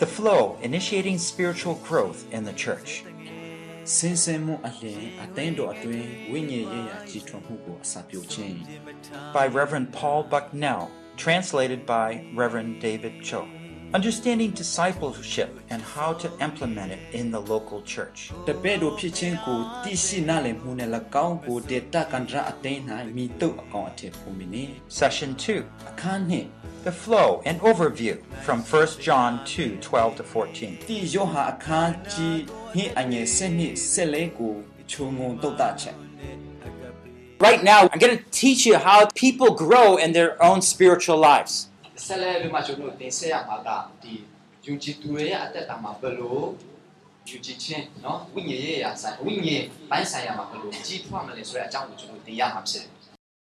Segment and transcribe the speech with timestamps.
[0.00, 2.90] The Flow Initiating Spiritual Growth in the Church.
[3.94, 8.56] ဆင်းဆင်းမှုအလျင်အသင်းတော်အတွင်းဝိညာဉ်ရေးရာကြီးထွားမှုကိုအစာပြုခြင်း
[9.36, 10.84] by Reverend Paul Bucknell,
[11.24, 12.08] translated by
[12.40, 13.40] Reverend David Cho.
[13.98, 18.18] Understanding discipleship and how to implement it in the local church.
[18.48, 20.90] တပည့်တော်ဖြစ်ခြင်းကိုသိရှိနားလည်မှုနဲ့၎
[21.26, 22.80] င်းကိုဒေတာကန်ဒရာအသင်း၌
[23.16, 24.64] မိတုပ်အကောင်အထည်ပုံမီနေ
[24.98, 26.48] Session 2 အခန်းနှင့်
[26.83, 30.77] the flow and overview from 1 John 2 12 to 14.
[37.39, 41.69] Right now, I'm going to teach you how people grow in their own spiritual lives.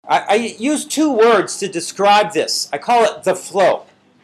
[0.07, 0.35] I, I
[0.71, 2.69] use two words to describe this.
[2.73, 3.73] I call it the flow.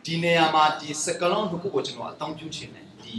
[0.05, 3.15] ဒီနေရာမှာဒီစကလုံးတစ်ခုကိုကျွန်တော်အသုံးပြုချင်တယ်ဒီ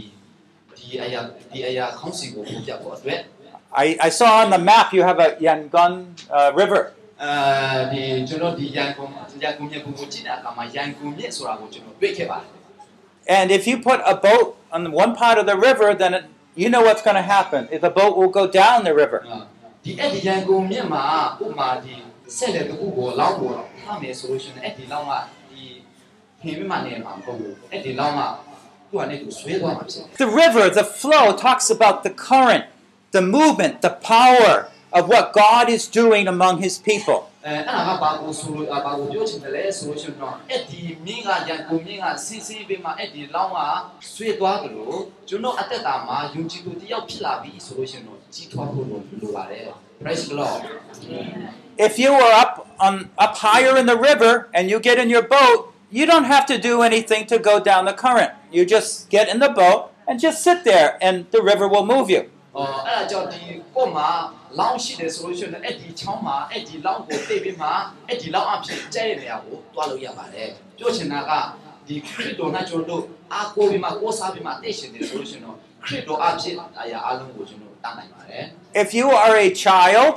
[0.77, 1.21] ဒီအရာ
[1.51, 3.21] ဒီအရာခေါင်းစဉ်ကိုပြပြဖို့အတွက်
[3.85, 5.93] I, I saw on the map you have a Yangon
[6.37, 6.81] uh, River.
[7.23, 7.31] အဲ
[7.93, 9.09] ဒီကျွန်တော်ဒီရန်ကုန်
[9.43, 12.49] ရန်ကုန်မြေပုံကိုကြည့်တဲ့အခါမှာရန်ကုန်မြေဆိုတာကိုကျွန်တော်တွေ့ခဲ့ပါတယ်
[13.37, 16.23] And if you put a boat on one part of the river, then it,
[16.61, 17.61] you know what's going to happen.
[17.75, 19.19] If the boat will go down the river.
[19.83, 21.03] ဒီအဲ့ဒီရန်ကုန်မြေမှာ
[21.43, 21.93] ဥပမာဒီ
[22.37, 25.11] ဆက်လက်တစ်ခုကိုလောက်ပေါ်ထားမယ်ဆိုလို့ရှိရင်အဲ့ဒီလောက်က
[25.51, 25.63] ဒီ
[26.39, 28.21] ဖေးမမနေမှာမဟုတ်ဘူးအဲ့ဒီလောက်က
[28.89, 32.65] သူကနေသူဆွဲသွားမှာဖြစ်တယ် The river, the flow, talks about the current,
[33.17, 34.53] the movement, the power
[34.97, 37.19] of what God is doing among His people.
[37.45, 43.57] အဲအဲ့ဒါကဘာကိုဆိုလို့ဘာကိုပြောချင်တယ်လဲဆိုလို့ရှိရင်တော့အဲ့ဒီမင်းကရန်ကုန်မင်းကဆင်းဆင်းပေးမှာအဲ့ဒီလောက်က
[44.13, 44.97] ဆွဲသွားကြလို့
[45.29, 49.63] ကျွန်တော်အသက်တာမှာယုံကြည်သူတယောက်ဖြစ်လာပြီဆိုလို့ရှိရင်တော့ကြီးထွားဖို့လိုလိုပါတယ်
[50.01, 50.61] praise the lord
[51.87, 52.53] If you are up
[52.85, 55.57] on up higher in the river and you get in your boat,
[55.97, 58.31] you don't have to do anything to go down the current.
[58.55, 62.09] You just get in the boat and just sit there, and the river will move
[62.15, 62.23] you.
[62.57, 63.41] အော်အဲ့ဒါကြောင့်ဒီ
[63.75, 64.09] ကို့မှာ
[64.59, 67.67] လောင်းရှိတယ်ဆိုလို့ရှိရင်အဲ့ဒီချောင်းမှာအဲ့ဒီလောင်းကိုသိပြီးမှ
[68.07, 71.31] အဲ့ဒီလောင်းအဖြစ်ကျဲတဲ့နေရာကိုတွားလို့ရပါတယ်ပြောချင်တာက
[71.87, 78.43] ဒီခရစ်တော်နဲ့ကျွန်တော်တို့အားကိုးပြီးမှကိုးစားပြီးမှသိရှင်တယ်ဆိုလို့ရှိရင်တော့ခရစ်တော်အဖြစ်အရာအလုံးကိုကျွန်တော်တတ်နိုင်ပါတယ်
[78.83, 80.15] If you are a child,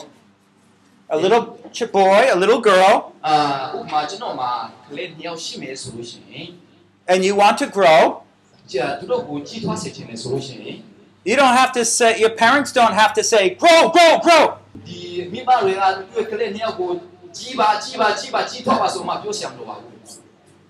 [1.09, 1.57] a little
[1.91, 3.71] boy, a little girl, uh,
[7.07, 8.23] and you want to grow,
[11.23, 14.57] you don't have to say, your parents don't have to say, grow, grow, grow.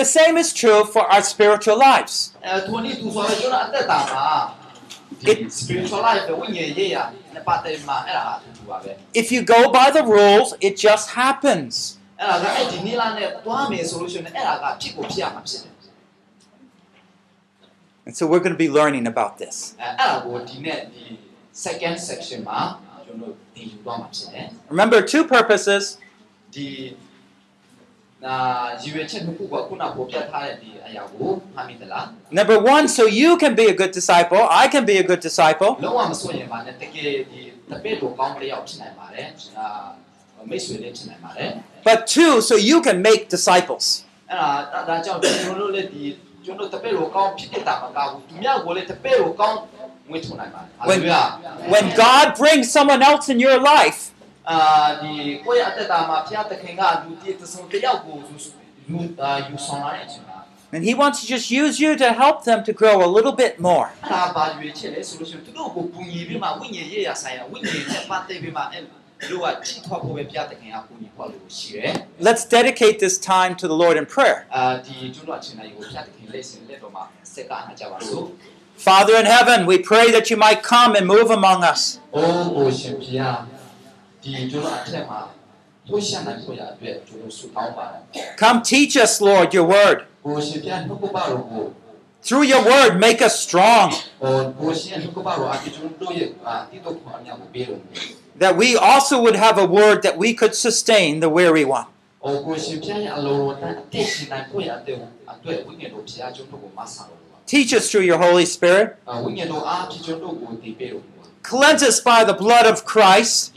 [0.00, 2.14] The same is true for our spiritual lives.
[2.46, 4.26] အဲထိုနည်းသူဆိုတော့ကျွန်တော်အသက်တာမှာ
[5.20, 6.96] ဒီ It- spiritual life ဝိညာဉ်ရေးရ
[7.34, 11.72] နဲ့ပတ်သက်မှာအဲ့ဒါအတူတူပါပဲ If you go by the rules, it just happens.
[12.20, 15.74] အဲ့ဒါကအဲ့ဒီနီလာနဲ့တွားမယ်ဆိုလို့ရှိရင်အဲ့ဒါကဖြစ်ကိုဖြစ်ရမှာဖြစ်တယ်
[18.06, 19.56] And so we're going to be learning about this.
[19.80, 21.04] အဲအဲ့ဒါကိုဒီနေ့ဒီ
[21.66, 22.60] second section မှာ
[24.69, 25.97] Remember two purposes.
[26.51, 26.93] The
[32.31, 35.75] Number one, so you can be a good disciple, I can be a good disciple.
[41.83, 44.05] But two, so you can make disciples.
[50.85, 51.01] When,
[51.69, 54.11] when God brings someone else in your life,
[54.45, 54.99] uh,
[60.73, 63.59] and He wants to just use you to help them to grow a little bit
[63.59, 63.91] more.
[72.19, 74.45] Let's dedicate this time to the Lord in prayer.
[74.51, 74.81] Uh，
[78.84, 81.80] အာဒီကျွန်တော်အချိန်တိုင်းကိုဖျားသခင်လက်စင်လက်တော်မှာစက္ကန့်ကြပါစို့ Father in heaven, we pray that you might come and move among us.
[82.02, 83.38] ။အိုးကိုရှင်ဖျား
[84.22, 85.20] ဒီကျွန်တော်အထက်မှာ
[85.86, 88.00] ထိုးရှင်းနိုင်ဖို့ရအတွက်ကျွန်တော်ဆုတောင်းပါတယ်
[88.42, 89.98] Come teach us, Lord, your word.
[90.14, 91.64] ။ကိုရှင်ဖျားနှုတ်ကပတော်ကို
[92.26, 93.88] Through your word, make us strong,
[94.22, 97.80] ဟိုကိုရှင်နှုတ်ကပတော်အပြည့်ကျွန်တော်ရဲ့အာတိတော့ခွန်အများကိုပေးလို့
[98.42, 101.86] that we also would have a word that we could sustain the weary one.
[102.06, 104.98] ။အိုးကိုရှင်ဖျားရဲ့အလိုတော်တဲ့အသက်ရှင်နိုင်ဖို့ရအတွက်
[105.32, 108.97] အတွက်ဝိညာဉ်တော်ဖျားကျွန်တော်ကိုမဆာလို့ပါ Teach us through your Holy Spirit.
[109.05, 109.29] Uh,
[111.43, 113.53] Cleanse us by the blood of Christ.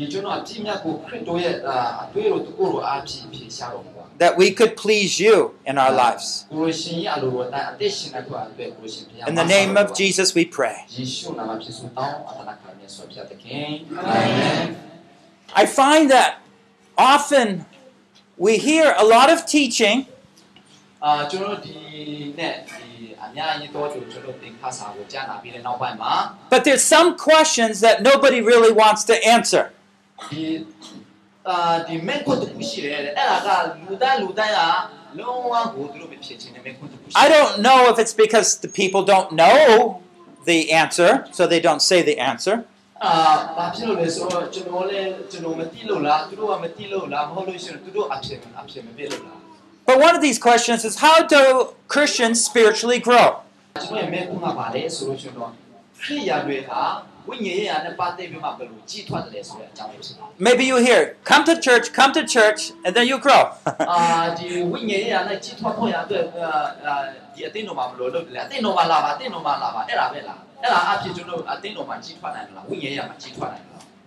[4.19, 6.47] That we could please you in our uh, lives.
[6.51, 6.57] In
[9.35, 10.85] the name of Jesus, we pray.
[13.93, 14.77] Amen.
[15.55, 16.41] I find that
[16.99, 17.67] often
[18.37, 20.07] we hear a lot of teaching.
[21.01, 21.29] Uh,
[26.51, 29.71] but there's some questions that nobody really wants to answer.
[37.15, 40.03] I don't know if it's because the people don't know
[40.45, 42.65] the answer, so they don't say the answer.
[49.87, 53.41] But one of these questions is how do Christians spiritually grow?
[60.39, 63.51] Maybe you hear, come to church, come to church, and then you grow.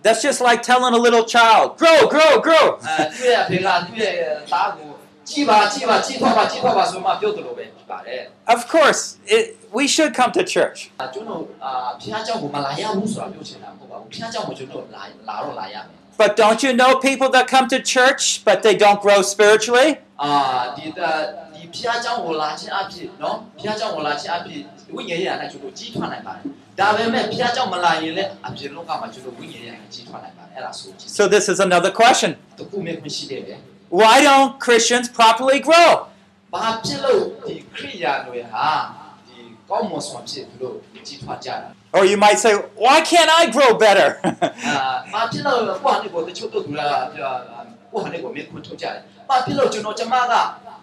[0.02, 2.78] That's just like telling a little child, grow, grow, grow.
[8.46, 10.90] Of course, it, we should come to church.
[16.18, 19.98] But don't you know people that come to church but they don't grow spiritually?
[31.08, 32.36] So this is another question
[33.89, 35.91] တခုမဲ့မရှိတယ်ဗျ Why don't Christians properly grow?
[36.53, 38.67] ဘာဖြစ်လို့ဒီခရိယာတွေဟာ
[39.27, 39.37] ဒီ
[39.69, 40.75] ကောင်းမွန်စွာဖြစ်ပြီးတော့
[41.07, 41.67] ကြီးထွားကြတာ
[41.97, 42.53] Or you might say,
[42.85, 44.09] why can't I grow better?
[44.67, 48.97] အာဘာဖြစ်လို့ကိုဟာနေကိုတချို့တို့ကကိုဟာနေကိုမြင်ခွန်းထုတ်ကြတယ်
[49.29, 50.33] ဘာဖြစ်လို့ကျွန်တော်ကျမက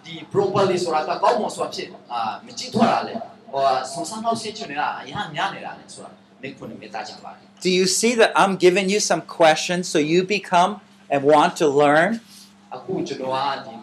[0.05, 3.13] ဒီ properly ဆိုတာကကောင်းမွန်စွာဖြစ်အာမကြီးထွားတာလေ
[3.51, 3.61] ဟို
[3.91, 6.09] ဆွန်ဆန်းတော့ရှင်းချင်နေတာအရင်များနေတာလေဆိုတာ
[6.41, 10.71] မြင်ခွန်းနဲ့မြင်တာကြပါတယ် Do you see that I'm giving you some questions so you become
[11.13, 12.09] and want to learn?
[12.75, 13.73] အခုကျွန်တော်ကဒီ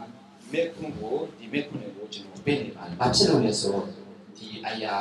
[0.52, 3.86] မြင်ခွန်းကိုဒီမြင်ခွန်းကိုကျွန်တော်ပေးနေပါတယ်ဘာဖြစ်လို့လဲဆိုတော့
[4.36, 4.94] ဒီအရာ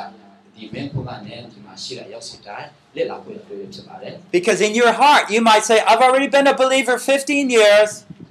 [0.54, 7.90] ဒီမြင်ခွန်းကလည်းဒီမှာရှိတဲ့ရောက်စီတိုင်းလက်လာဖို့တွေ့ဖြစ်ပါတယ် Because in your heart, you might say, I've already been a believer 15 years.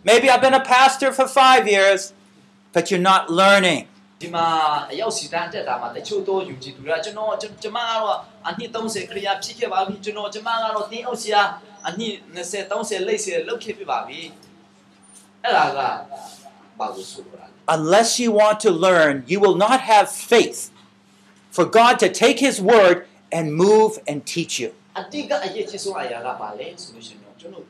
[0.10, 2.02] Maybe I've been a pastor for five years,
[2.76, 3.82] but you're not learning.
[4.22, 4.48] ဒီမှာ
[4.92, 11.42] အရောက်စီတန်းတက်တာမှာတချို့တော့ယူကြည်သူကကျွန်တော်ကျွန်မကတော့အနှစ်30ခရီးဖြစ်ခဲ့ပါပြီကျွန်တော်ကျွန်မကတော့တင်းအောင်ဆရာ
[11.88, 14.53] အနှစ်20 30လိပ်ဆယ်လောက်ခဲ့ပြပါပြီအဲ့ဒါကဘာလို့ဆိုရလဲ
[17.68, 20.72] Unless you want to learn, you will not have faith
[21.52, 24.72] for God to take His word and move and teach you.
[25.00, 27.66] အတိကအရေးကြီးဆုံးအရာကဘာလဲဆိုလို့ရှိရင်တော့ကျွန်တော်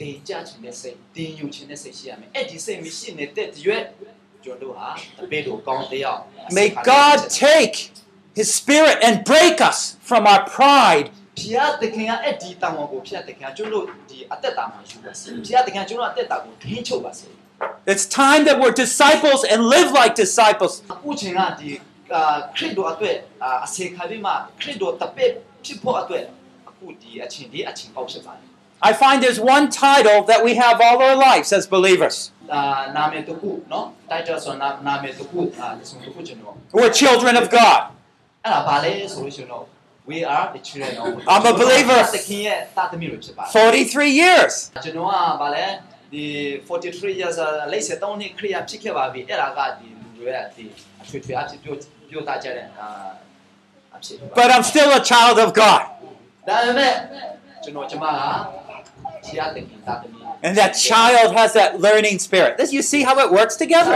[0.00, 3.84] တင်ကြချင်တဲ့စိတ်တင်ယူချင်တဲ့စိတ်ရှိရမယ်အဲ့ဒီစိတ်မရှိနေတဲ့ရွက်
[4.44, 4.88] ကျွန်တော်ဟာ
[5.24, 6.20] တပည့်တော်ကောင်းတယောက်
[6.58, 7.76] May God take
[8.38, 9.78] His Spirit and break us
[10.08, 11.06] from our pride
[17.85, 20.83] it's time that we're disciples and live like disciples.
[28.81, 32.31] I find there's one title that we have all our lives as believers.
[36.73, 37.81] We're children of God.
[40.08, 42.00] အဲ့ဒါဘာလဲဆိုလို့ရှိရင်တော့ we are the children of God I'm a believer.
[42.16, 44.54] သခင်ရဲ့တာသမီးတွေဖြစ်ပါတယ် 43 years.
[44.84, 45.66] ကျွန်တော်ကဗာလဲ
[46.12, 46.24] ဒီ
[46.68, 47.36] 43 years
[47.72, 50.64] လိပ်ဆက်တောင်းနှစ်ခရီးဖြစ်ခဲ့ပါပြီအဲ့ဒါကဒီလူတွေရဲ့ဒီ
[51.02, 51.74] အထွေထွေအဖြစ်ပြော
[52.08, 52.86] ပြောသားကြတဲ့အာ
[53.96, 55.82] အဖြစ်ပါ But I'm still a child of God.
[56.48, 56.92] ဒါပေမဲ့
[57.62, 58.67] ကျွန်တော်ကျမကဆရာတင်တာသမီး
[60.41, 62.57] And that child has that learning spirit.
[62.57, 63.91] This, you see how it works together.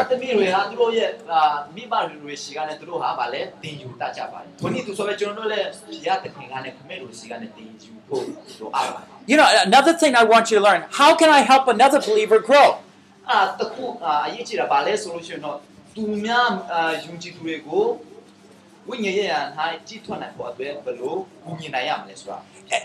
[9.25, 12.39] You know, another thing I want you to learn how can I help another believer
[12.39, 12.79] grow?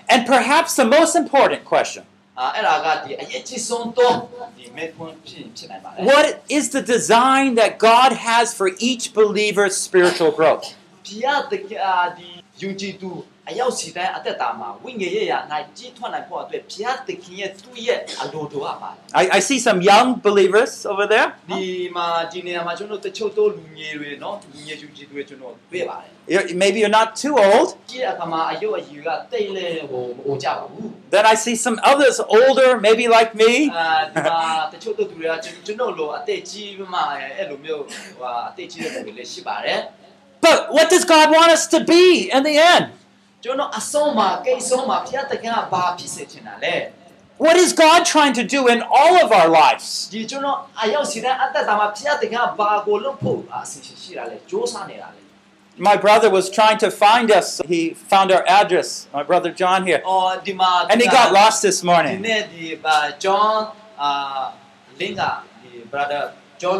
[0.08, 2.04] And perhaps the most important question.
[2.39, 4.15] အာအဲ့ဒါကဒီအရေးကြီးဆုံးတော့
[4.57, 10.65] ဒီမေခွန်းဖြစ်ဖြစ်နိုင်ပါတယ်။ what is the design that God has for each believer's spiritual growth?
[11.07, 12.29] ဘုရားတကအာဒီ
[12.61, 13.09] ယုံကြည်သူ
[13.49, 15.37] အရောက်စီတိုင်းအသက်တာမှာဝိညာဉ်ရေးရာ၌
[15.77, 21.27] ကြီးထွားနိုင်ဖို့အတွက်ဘုရားသခင်ရဲ့သူ့ရဲ့အလိုတော်အပ်ပါတယ် I, I see some young believers over there.
[21.51, 27.67] ဒီမှာဒီနေရာမှာကျွန်တော်တို့တချို့တော့လူငယ်တွေနော်လူငယ်ယူကြီးတွေကျွန်တော်တွေ့ပါတယ် You're- maybe you're not too old.
[27.91, 33.51] ကြည့်တဲ့အခါမှာအယုတ်အယူကတိတ်လဲဟိုမအိုကြပါဘူး Then I see some others older, maybe like me.
[33.77, 34.39] အာဒီမှာ
[34.71, 36.99] တချို့တို့သူတွေကကျွန်ကျွန်တော်လိုအသက်ကြီးပြီးမှ
[37.37, 39.79] အဲ့လိုမျိုးဟိုအသက်ကြီးတဲ့လူတွေလည်းရှိပါတယ်
[40.45, 42.03] But what does God want us to be
[42.35, 42.85] in the end?
[43.43, 46.75] ကျွန်တော်အဆုံးမှာကိတ်ဆုံးမှာဘုရားသခင်ကဘာဖြစ်စေချင်တာလဲ
[47.45, 49.85] What is God trying to do in all of our lives?
[50.13, 55.21] ဒီကျွန်တော်အရောက်စီတဲ့အသက်တာမှာဘုရားသခင်ကဘာကိုလုပ်ဖို့အစီအစဉ်ရှိတာလဲစ조사နေတာလဲ
[55.89, 57.47] My brother was trying to find us.
[57.73, 57.81] He
[58.11, 60.01] found our address, my brother John here.
[60.09, 62.17] အော်ဒီမှာ And he got lost this ဒီ morning.
[62.27, 63.53] နေ့ဒီဘာဂျွန်
[64.01, 64.11] အာ
[64.99, 65.21] လင်က
[65.61, 66.23] ဒီ brother
[66.61, 66.77] ဂျွန်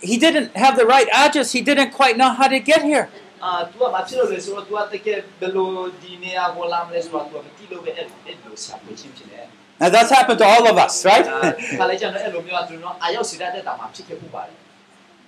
[0.00, 1.52] he didn't have the right address.
[1.52, 3.08] He didn't quite know how to get here.
[9.80, 11.24] Now that's happened to all of us, right?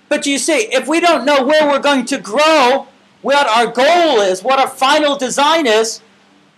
[0.09, 2.87] but you see, if we don't know where we're going to grow,
[3.21, 6.01] what our goal is, what our final design is,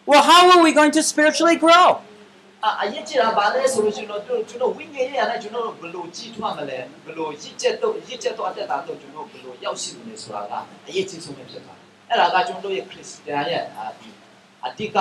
[0.08, 2.02] well, how are we going to spiritually grow?
[2.64, 10.54] အာအရေးကြီးတာဘာလဲဆိုလို့ရှိရင်တော့တို့ကျွန်တော်ဝိညာဉ်ရေးရတဲ့ကျွန်တော်တို့ဘယ်လိုကြီးထွားမလဲဘယ်လိုရည်ချက်တော့ရည်ချက်တော့အသက်တာတော့ကျွန်တော်ဘယ်လိုရောက်ရှိမလဲဆိုတာက
[10.88, 14.10] အရေးကြီးဆုံးပဲဖြစ်ပါတယ်အဲ့ဒါကကျွန်တော်တို့ရဲ့ခရစ်ယာန်ရဲ့အာဒီ
[14.66, 14.98] အတိက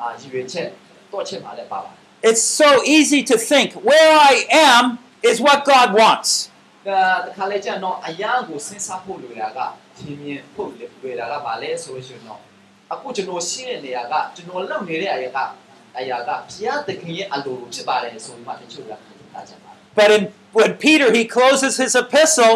[0.00, 0.68] အာရည်ရွယ်ချက်
[1.12, 4.34] တော့ချက်ပါလဲပါပါတယ် It's so easy to think where I
[4.70, 4.84] am
[5.30, 6.30] is what God wants.
[6.86, 9.58] ဒါတခါလေကျတော့အရာကိုစဉ်းစားဖို့လိုတာက
[9.98, 10.68] ထင်မြင်ဖို့
[11.02, 12.40] လွယ်တာကဘာလဲဆိုလို့ရှိရင်တော့
[12.92, 15.38] အခုကျွန်တော်ရှိတဲ့နေရာကကျွန်တော်လုပ်နေတဲ့အရာက
[15.99, 18.91] အရာကဘုရားသခင်ရဲ့အလိုလိုဖြစ်ပါတယ်ဆိုပြီးမှတချို့က
[19.33, 20.23] ခါကြပါတယ် But in,
[20.59, 22.55] when Peter he closes his epistle,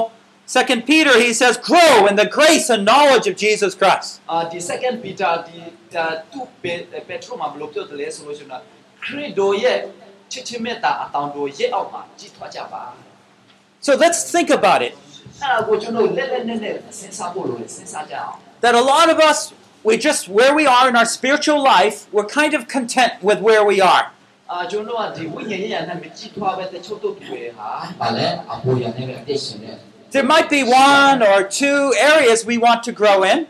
[0.59, 4.95] Second Peter he says, "Grow in the grace and knowledge of Jesus Christ." အာဒီ second
[5.03, 5.59] Peter ဒီ
[5.95, 6.73] ဒါသူပေ
[7.07, 8.63] ပက်ထရိုမှာဘယ်လိုပြောတယ်လဲဆိုလို့ရှိရင်တော့
[9.03, 9.77] ခရစ်တော်ရဲ့
[10.31, 12.83] ချစ်ချင်းမေတ္တာအတောင်တော်ရဲ့အောက်မှာကြည်ထွားကြပါ
[13.85, 14.93] So let's think about it.
[15.41, 19.39] အဲ့ဒါကိုကျွန်တော်လက်လက်နဲ့နဲ့စဉ်းစားဖို့လိုတယ်စဉ်းစားကြအောင် That a lot of us,
[19.84, 23.64] we just where we are in our spiritual life, we're kind of content with where
[23.64, 24.10] we are.
[30.10, 33.46] There might be one or two areas we want to grow in.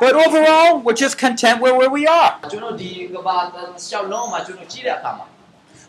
[0.00, 2.38] But overall, we're just content with where we are.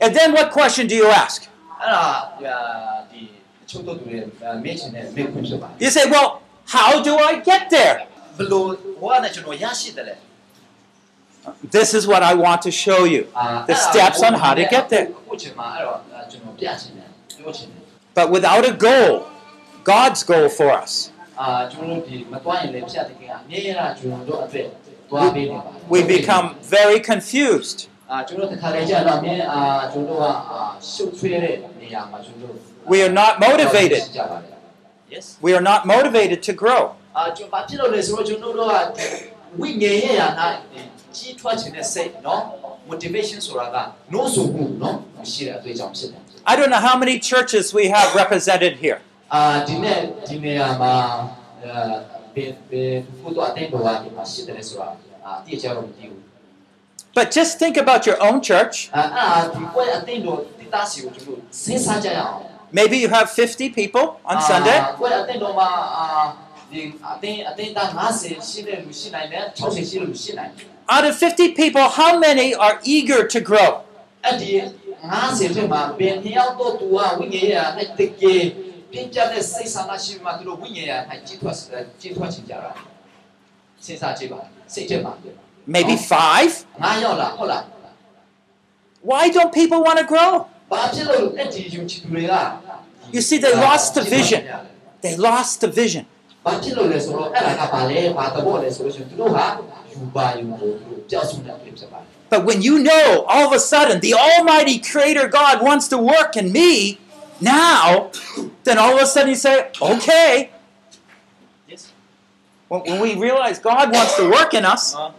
[0.00, 1.48] And then what question do you ask?
[5.80, 8.06] You say, well, how do I get there?
[11.70, 13.26] This is what I want to show you
[13.66, 15.08] the steps on how to get there.
[18.14, 19.26] But without a goal,
[19.84, 21.10] God's goal for us.
[25.10, 25.50] We,
[25.88, 27.88] we become very confused.
[32.86, 34.02] We are not motivated.
[35.10, 35.38] Yes.
[35.40, 36.94] We are not motivated to grow.
[46.46, 49.00] I don't know how many churches we have represented here.
[57.14, 58.90] But just think about your own church.
[62.72, 64.78] Maybe you have 50 people on Sunday.
[70.88, 73.84] Out of 50 people, how many are eager to grow?
[85.66, 86.66] Maybe five?
[89.02, 90.46] Why don't people want to grow?
[93.12, 94.44] You see, they lost the vision.
[95.02, 96.06] They lost the vision.
[102.30, 106.36] But when you know all of a sudden the Almighty Creator God wants to work
[106.36, 106.98] in me
[107.40, 108.10] now,
[108.64, 110.50] then all of a sudden you say, okay.
[112.68, 115.12] When, when we realize God wants to work in us, uh-huh.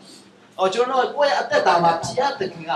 [0.59, 2.73] အော်ကျွန်တော်တို့ကိုယ့်ရဲ့အသက်တာမှာဖျားသခင်က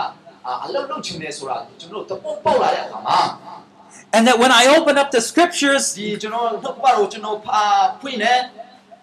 [0.47, 3.19] အအလုပ်လုပ်ချင်တယ်ဆိုတာကျွန်တော်တို့တပုတ်ပေါက်လာတဲ့အခါမှာ
[4.15, 7.63] and that when I open up the scriptures, ဒီကျွန်တော်နှုတ်ကပတ်ကိုကျွန်တော်ဖာ
[8.01, 8.35] ဖွင့်နေ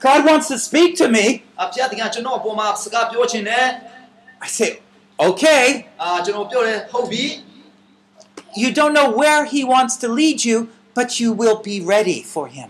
[0.05, 1.25] God wants to speak to me.
[1.63, 3.65] အဖျားသခင်ကကျွန်တော်အပေါ်မှာစကားပြောချင်တယ်
[4.45, 4.69] I say,
[5.27, 5.63] okay.
[6.01, 7.25] အာကျွန်တော်ပြောတယ်ဟုတ်ပြီ
[8.61, 10.57] You don't know where He wants to lead you,
[10.97, 12.69] but you will be ready for Him.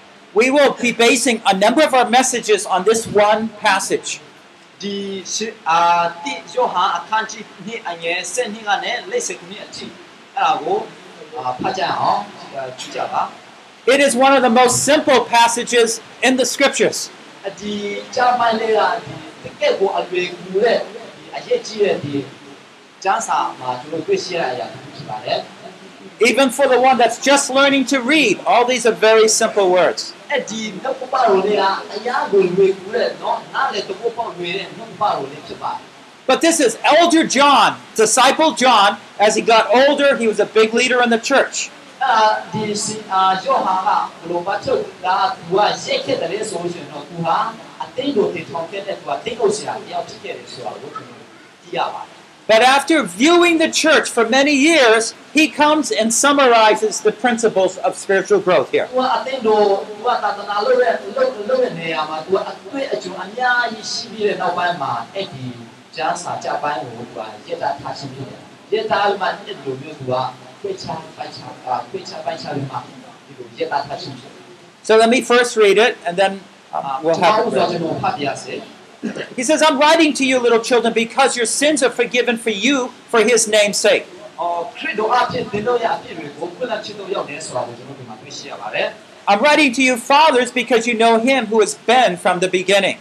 [0.33, 4.21] we will be basing a number of our messages on this one passage.
[13.85, 17.09] It is one of the most simple passages in the scriptures.
[26.25, 30.13] Even for the one that's just learning to read, all these are very simple words.
[36.27, 38.97] But this is Elder John, disciple John.
[39.19, 41.69] As he got older, he was a big leader in the church.
[52.51, 57.95] But after viewing the church for many years, he comes and summarizes the principles of
[57.95, 58.89] spiritual growth here.
[74.83, 76.41] So let me first read it and then
[76.73, 78.63] um, we'll have it.
[79.35, 82.89] He says, I'm writing to you, little children, because your sins are forgiven for you
[83.09, 84.05] for his name's sake.
[89.27, 92.97] I'm writing to you, fathers, because you know him who has been from the beginning.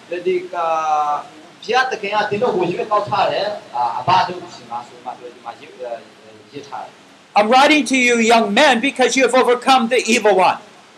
[7.36, 10.58] I'm writing to you, young men, because you have overcome the evil one.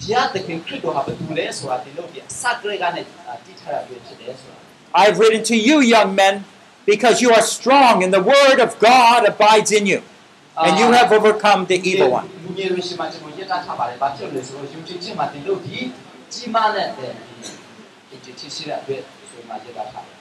[0.00, 3.02] ဘုရားသခင်ခရစ်တော်ဟာဘယ်သူလဲဆိုတာဒီတော့ဒီအစကရေကနေ
[3.46, 4.58] တည်ထားတာဖြစ်တယ်ဆိုတာ
[5.02, 6.34] I've written to you, young men,
[6.92, 10.00] because you are strong and the word of God abides in you,
[10.64, 12.26] and you have overcome the evil one.
[12.44, 15.78] လူငယ်တွေရှိမှကျွန်တော်ရတာထားပါတယ်။ဘာဖြစ်လို့လဲဆိုတော့ယုံကြည်ခြင်းမှာတင်လို့ဒီ
[16.32, 20.14] ကြီးမားတဲ့တဲ့ဒီဒီချစ်ရှိတဲ့အတွက်ဆိုမှရတာထားတယ်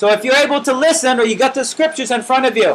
[0.00, 2.70] So if you're able to listen or you got the scriptures in front of you,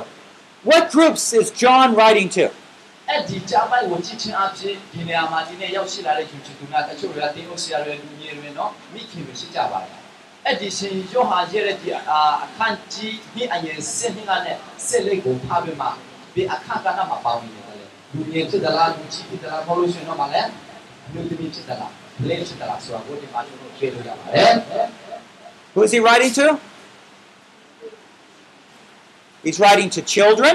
[0.69, 2.60] what groups is John writing to? ။
[3.12, 9.98] အဲ့ဒီကြားပိုင်းကိုကြည့်ချင်းအဖြစ်ဒီနေရာမှာဒီနေ့ရောက်ရှိလာတဲ့ယုံကြည်သူများတချို့တွေကတင်းလို့ဆရာတွေလူငယ်တွေနော်မိခင်တွေရှိကြပါတယ်။
[10.46, 15.86] အဲ့ဒီရှင်ယောဟာရဲ့ဒီအာအခန့်ကြီးဒီအရင်စစ်နှင်းကနဲ့စစ်လေးကိုဖားပြီးမှ
[16.34, 20.42] ဒီအခန့်ကနာမှာပေါင်းနေတယ်လေ။လူငယ်ဖြစ်သလားလူကြီးဖြစ်သလားမဟုတ်လို့ရှိရင်တော့မလဲ
[21.12, 21.92] လူသမီးဖြစ်သလား
[22.28, 24.52] လေးဖြစ်သလားဆိုတာကိုဒီမှာကျွန်တော်ဖြေလို့ရပါတယ်။
[25.74, 26.46] Who is he writing to?
[29.44, 30.54] He's writing to children,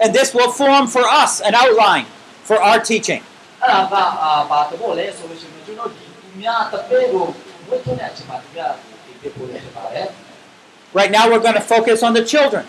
[0.00, 2.06] And this will form for us an outline
[2.44, 3.22] for our teaching.
[10.94, 12.64] Right now, we're going to focus on the children.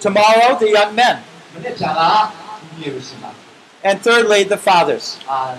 [0.00, 1.22] Tomorrow, the young men.
[3.82, 5.18] And thirdly, the fathers.
[5.28, 5.56] Uh,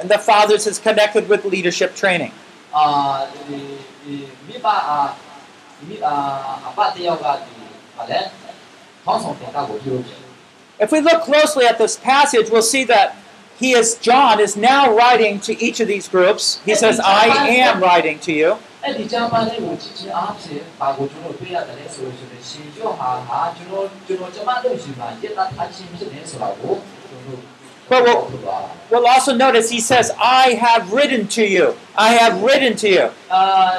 [0.00, 2.32] and the fathers is connected with leadership training.
[10.80, 13.16] If we look closely at this passage, we'll see that
[13.58, 16.60] he is John is now writing to each of these groups.
[16.64, 18.56] He says, "I am writing to you."
[27.88, 28.30] But we'll,
[28.90, 31.76] we'll also notice he says, I have written to you.
[31.96, 33.10] I have written to you.
[33.30, 33.78] Uh,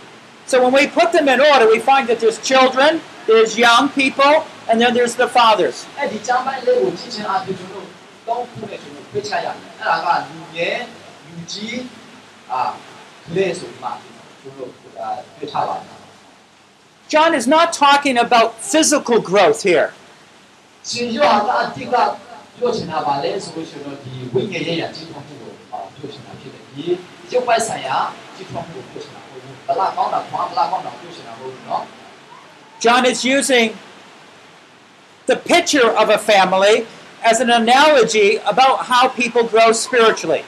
[0.51, 4.45] So when we put them in order, we find that there's children, there's young people,
[4.69, 5.85] and then there's the fathers.
[17.07, 19.93] John is not talking about physical growth here.
[32.79, 33.77] John is using
[35.27, 36.87] the picture of a family
[37.23, 40.43] as an analogy about how people grow spiritually.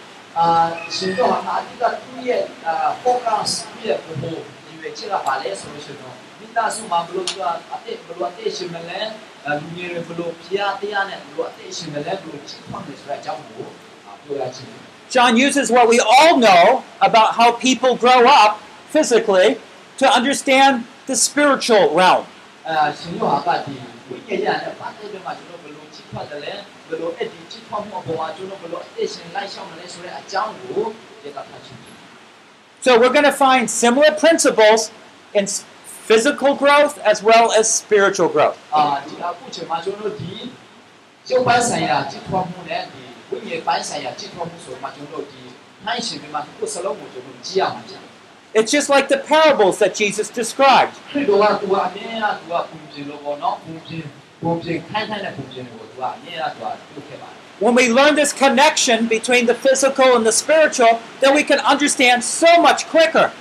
[15.09, 18.59] John uses what we all know about how people grow up
[18.93, 19.58] physically
[19.97, 22.25] to understand the spiritual realm.
[32.82, 34.91] So we're going to find similar principles
[35.34, 38.60] in physical growth as well as spiritual growth.
[38.71, 39.01] Uh,
[48.53, 50.95] it's just like the parables that Jesus described.
[57.59, 62.23] When we learn this connection between the physical and the spiritual, then we can understand
[62.23, 63.31] so much quicker.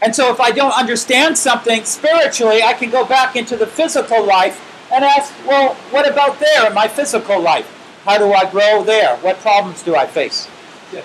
[0.00, 4.24] And so if I don't understand something spiritually, I can go back into the physical
[4.24, 4.60] life
[4.92, 7.66] and ask, well, what about there in my physical life?
[8.04, 9.16] How do I grow there?
[9.18, 10.48] What problems do I face?
[10.92, 11.02] Yeah.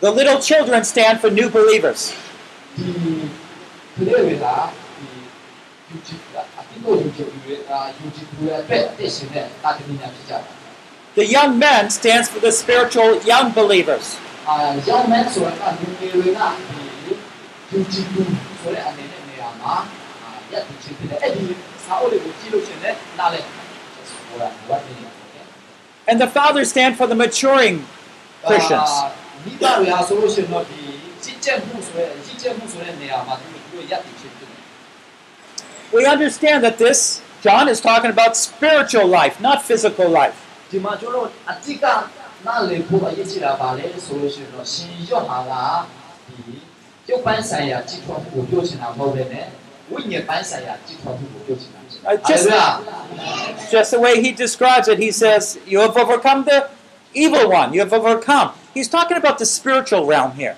[0.00, 2.14] The little children stand for new believers.
[11.14, 14.16] The young men stands for the spiritual young believers.
[26.08, 27.84] And the fathers stand for the maturing
[28.44, 28.90] Christians.
[35.92, 40.34] We understand that this, John is talking about spiritual life, not physical life.
[52.06, 52.48] Uh, just,
[53.70, 56.70] just the way he describes it, he says, You have overcome the
[57.14, 58.52] evil one, you have overcome.
[58.72, 60.56] He's talking about the spiritual realm here.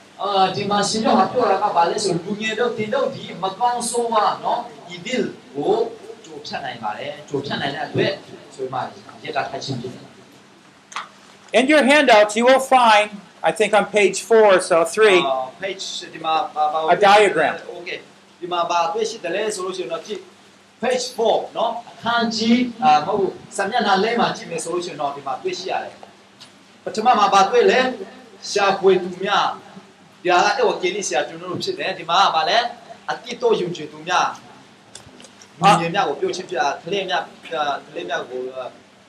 [11.53, 13.11] In your handouts, you will find,
[13.43, 16.05] I think on page four or so, three, uh, page,
[16.91, 17.61] a diagram.
[17.79, 18.01] Okay.
[20.78, 25.94] ဒီမှာဘာတွေ့ရှိတယ်လဲဆိုလို့ရှိရင်တော့ကြည့် page 4เนาะအခန်းကြီးအာမဟုတ်ဘူးစာမျက်နှာလဲမှာကြည့်မယ်ဆိုလို့ရှိရင်တော့ဒီမှာတွေ့ရှိရတယ်
[26.84, 27.80] ပထမမှာဘာတွေ့လဲ
[28.52, 29.48] ရှာဖွေသူများ
[30.24, 32.58] ဒီဟာကတော့ကိလိဆရာကျွန်တော်တို့ဖြစ်တယ်ဒီမှာကဘာလဲ
[33.10, 34.28] အတိတ်တော့ယုံကြည်သူများ
[35.60, 37.24] လူငယ်များကိုပြောချင်းပြကလေးများ
[37.88, 38.42] ကလေးများကို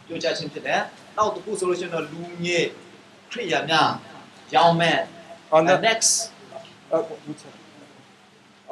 [0.07, 0.81] ပြောချခြင်းဖြစ်တယ်
[1.17, 2.65] နောက်တစ်ခုဆိုလို့ရှိရင်တော့လူငယ်
[3.31, 3.89] ခရိယာများ
[4.55, 4.99] ရောင်းမဲ့
[5.55, 6.11] on the the next
[6.93, 7.03] uh,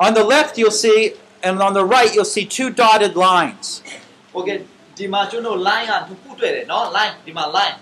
[0.05, 1.13] on the left you'll see,
[1.47, 3.67] and on the right you'll see two dotted lines.
[4.39, 4.57] okay
[4.97, 7.77] ဒီမှာကျွန်တော် line ကတစ်ခုတွေ့တယ်เนาะ line ဒီမှာ line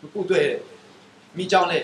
[0.00, 0.58] တစ်ခုတွေ့တယ်
[1.36, 1.80] မိကြောင်းလေ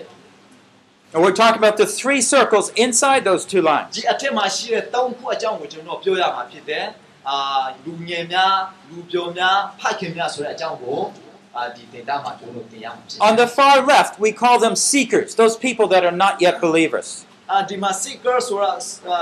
[1.14, 3.90] And we're talking about the three circles inside those two lines.
[3.96, 6.84] ဒီအထက်မှာရှိတဲ့၃ခုအကြောင်းကိုကျွန်တော်ပြောရမှာဖြစ်တယ်
[7.28, 7.36] အာ
[7.84, 8.54] လူငယ်များ
[8.88, 10.98] လူပျော်များဖခင်များဆိုတဲ့အကြောင်းကို
[11.56, 17.08] အာဒီတင်တာမှာကျွန်တော်တင်ရမှာဖြစ်တယ် On the far left, we call them seekers, those people that are not yet believers.
[17.69, 18.69] ဒီမှာ seeker ဆိုတာ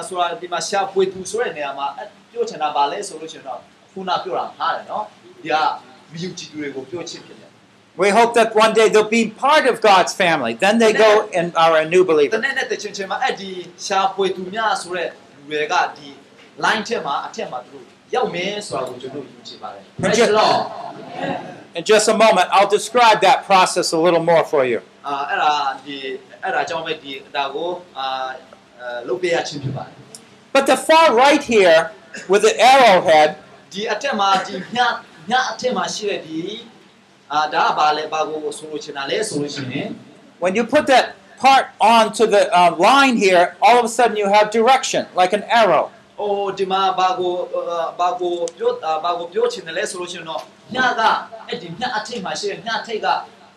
[0.07, 1.87] ဆိုတာဒီမှာရှာဖွေသူဆိုတဲ့နေရာမှာ
[2.31, 3.59] ပြောချင်တာဗာလဲဆိုလို့ချင်တော့
[3.91, 5.03] ခုနပြောတာဟားတယ်နော်
[5.43, 5.55] ဒီက
[6.11, 7.49] မယူကြည်သူတွေကိုပြောချင်ဖြစ်တယ်
[8.03, 10.53] We hope that one day they'll be part of God's family.
[10.65, 12.33] Then they go and are a new believer.
[12.37, 13.49] တနေ့နဲ့တချင်ချင်မှာအဲ့ဒီ
[13.85, 16.07] ရှာဖွေသူများဆိုတဲ့လူတွေကဒီ
[16.63, 17.85] line ထဲမှာအထက်မှာသူတို့
[18.15, 20.61] ရောက်မယ်ဆိုတာကိုကျွန်တော်ယူချင်ပါတယ် Praise the Lord.
[21.77, 24.79] In just a moment I'll describe that process a little more for you.
[25.06, 25.52] အာအဲ့ဒါ
[25.84, 25.96] ဒီ
[26.42, 28.06] အဲ့ဒါကြောင့်ပဲဒီဒါကိုအာ
[28.80, 29.94] အဲလုပ်ပေးရချင်းဖြစ်ပါတယ်
[30.54, 31.78] But the far right here,
[32.30, 33.30] with the arrowhead,
[33.72, 34.78] ဒီအထက်မှာဒီည
[35.30, 36.40] ညအထက်မှာရှိတဲ့ဒီ
[37.32, 39.88] အာဒါကဘာလဲဘာကိုဆိုလို့ချင်တာလဲဆိုလို့ရှိရင်
[40.42, 41.06] when you put that
[41.44, 45.44] part onto the uh, line here, all of a sudden you have direction, like an
[45.62, 45.84] arrow.
[46.20, 50.42] အိုဒီမှာဘာကိုအာဘာကိုပြောအာဘာကိုပြောချင်တယ်လဲဆိုလို့ရှိရင်တော့
[50.74, 51.00] ညက
[51.48, 53.06] အဲ့ဒီညအထက်မှာရှိတဲ့ညထိတ်က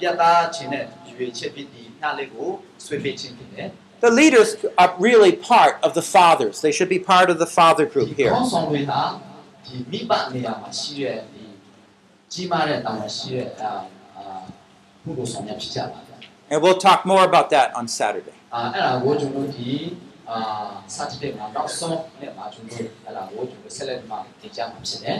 [0.00, 0.22] ပြသ
[0.54, 2.48] ခြင်းနဲ့ရွေချက်ပြီးဒီညလေးကို
[2.84, 3.68] ဆွေးပေးခြင်းဖြစ်တယ်
[4.06, 4.50] The leaders
[4.82, 6.54] are really part of the fathers.
[6.66, 8.32] They should be part of the father ဒီ group here.
[8.32, 9.00] ခေါင်းဆောင်တွေဟာ
[9.64, 11.44] ဒီမိဘနေရာမှာရှိတဲ့ဒီ
[12.32, 13.70] ကြီးမားတဲ့တာဝန်ရှိတဲ့အာ
[14.16, 14.24] အာ
[15.04, 16.16] ဘုလိုဆောင်ရဖြစ်ကြပါဗျာ
[16.52, 18.36] And we'll talk more about that on Saturday.
[18.54, 19.70] အာအဲ့ဒါကိုကျွန်တော်ဒီ
[20.30, 20.38] အာ
[20.96, 25.16] စက်တဲ့မှာနောက်ဆုံးနဲ့မှာကျွန်တော်အဲ့ဒါကိုကျွန်တော်ဆက်လက်မှာတင်ကြမှာဖြစ်တယ်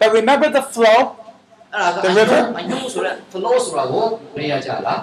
[0.00, 0.98] But remember the flow?
[1.74, 5.00] အဲ့ဒါကအညုံအညုံဆိုတဲ့ flow ဆိုတာကိုပြရကြလား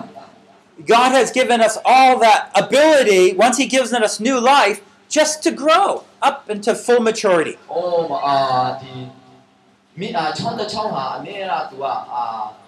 [0.94, 4.78] God has given us all that ability, once He gives us new life,
[5.18, 7.56] just to grow up into full maturity.
[7.64, 8.38] ။အော်မအာ
[8.82, 8.94] ဒီ
[10.00, 12.24] မိအာချောင်းတစ်ချောင်းဟာအမြဲတမ်းသူကအာ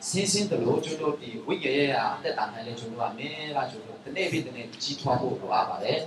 [0.10, 6.00] ဆင်းဆင်းတယ်လို့ကျွန်တော်ဒီဝိရရဲ့အသက်တာနိုင်လဲကျွန်တော်ကအမြဲတမ်းကျွန်တော်တနေ့ပြီးတနေ့ကြီးထွားဖို့လိုအပ်ပါတယ်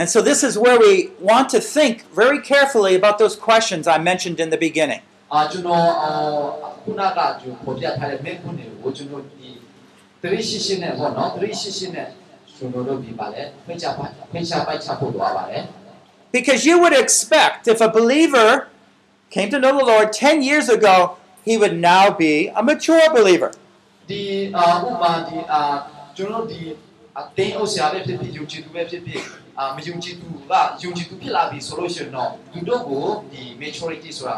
[0.00, 0.92] And so, this is where we
[1.30, 6.10] want to think very carefully about those questions I mentioned in the beginning. ။ အာကျွန်တော်အာ
[6.82, 9.48] ခုနကကျွန်တော်ပေါ်ပြထားတဲ့မိခွန်းတွေကိုကျွန်တော်ဒီ
[10.22, 12.08] သတိရှိရှိနဲ့ပေါ့နော်သတိရှိရှိနဲ့
[12.56, 15.62] ကျွန်တော်တို့ဒီပါလဲဖိတ်ချပါဖိတ်ချပိုက်ချဖို့လိုအပ်ပါတယ်
[16.36, 18.48] Because you would expect if a believer
[19.34, 20.96] came to know the Lord 10 years ago,
[21.48, 23.50] he would now be a mature believer.
[23.80, 24.22] ။ဒီ
[24.56, 25.60] အာဥမာဒီအာ
[26.16, 26.60] ကျွန်တော်ဒီ
[27.18, 29.22] အတင်းဥစ္စာပဲဖြစ်ဖြစ်ယုံကြည်သူပဲဖြစ်ဖြစ်
[29.58, 34.36] အာမယုံကြည်သူကယုံကြည်သူဖြစ်လာပြီဆိုလို့ရှိရင်တော့သူတို့ကိုဒီ maturity ဆိုတာ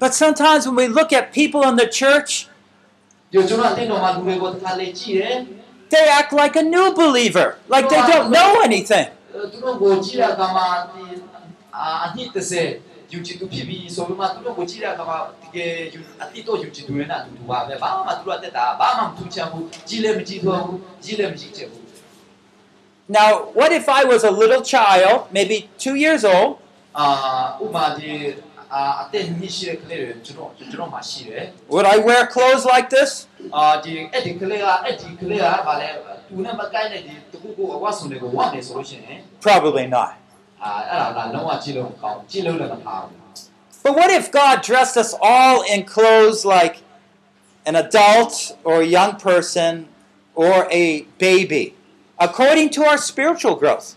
[0.00, 2.48] but sometimes when we look at people in the church,
[5.90, 9.06] they act like a new believer, like they don't know anything.
[23.08, 26.58] Now, what if I was a little child, maybe two years old?
[31.68, 33.26] Would I wear clothes like this?
[39.40, 40.14] Probably not.
[43.82, 46.82] But what if God dressed us all in clothes like
[47.66, 49.88] an adult or a young person
[50.34, 51.74] or a baby,
[52.18, 53.96] according to our spiritual growth?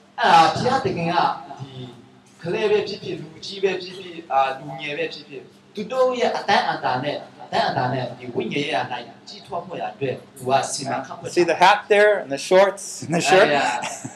[2.42, 5.42] ကဒီကလေးပဲဖြစ်ဖြစ်လူကြီးပဲဖြစ်ဖြစ်အာလူငယ်ပဲဖြစ်ဖြစ်
[5.74, 13.48] သူတို့ရဲ့အတန်းအတာနဲ့အတန်းအတာနဲ့ဒီဝိညာဉ်ရဲ့အနိုင်ကြီးထွားဖို့ရအတွက်သူကစီမံခန့်ခွဲ See the hat there and the shorts and the shirt?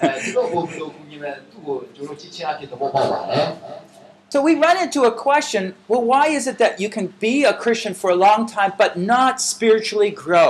[0.00, 3.46] အဲဒီတော့ဘုလိုကူညီမဲ့သူ့ကိုကျွန်တော်ကြည့်ချင်အဖြစ်သဘောပေါက်ပါတယ်
[4.34, 7.54] So we run into a question well, why is it that you can be a
[7.64, 10.48] Christian for a long time but not spiritually grow?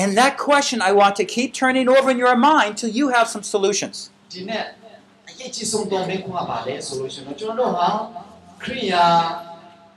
[0.00, 3.26] And that question I want to keep turning over in your mind till you have
[3.34, 3.96] some solutions.
[4.32, 4.64] ဒီနေ့
[5.44, 7.88] အရေးကြီးဆုံးတော့မင်းကပါလေဆိုလို့ရှိရင်တော့ကျွန်တော်တို့ဟာ
[8.62, 9.04] ခရိယာ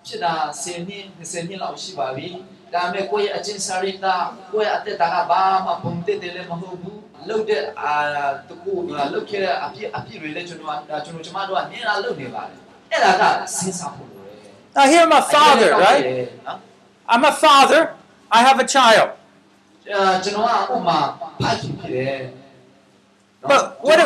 [0.05, 2.27] ဖြစ်တာ10နှစ်20နှစ်လောက်ရှိပါပြီ
[2.73, 4.07] ဒါပေမဲ့ကိုယ့်ရဲ့အချင်းစာရိတ္တ
[4.51, 7.93] ကိုယ့်ရဲ့အသက်တာကဘာမှပုံတက်တယ်လည်းမဟုတ်ဘူးလုပ်တဲ့အာ
[8.49, 8.73] တကူ
[9.13, 12.57] လုပ်ခဲ့တဲ့အပြစ်အပြစ်တွေလည်းကျွန်တော်ကျွန်တော်ကျမတို့ကနင်းလာလုပ်နေပါတယ်
[12.91, 13.23] အဲ့ဒါက
[13.55, 16.03] စဉ်းစားဖို့လိုတယ် Now, here I'm a father, right?
[16.47, 16.57] နော်
[17.13, 17.81] I'm a father.
[18.38, 19.09] I have a child.
[20.23, 20.97] ကျွန်တော်ကဥမာ
[21.41, 22.17] ဖခင်ဖြစ်တယ်
[23.42, 23.98] but what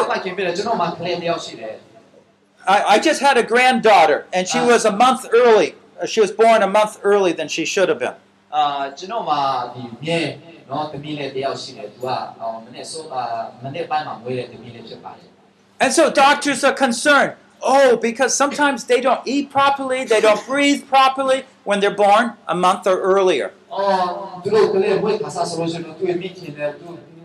[2.66, 5.74] I, I just had a granddaughter, and she was a month early.
[6.00, 8.14] Uh, she was born a month early than she should have been.
[15.80, 17.34] And so doctors are concerned.
[17.62, 22.54] Oh, because sometimes they don't eat properly, they don't breathe properly when they're born a
[22.54, 23.52] month or earlier.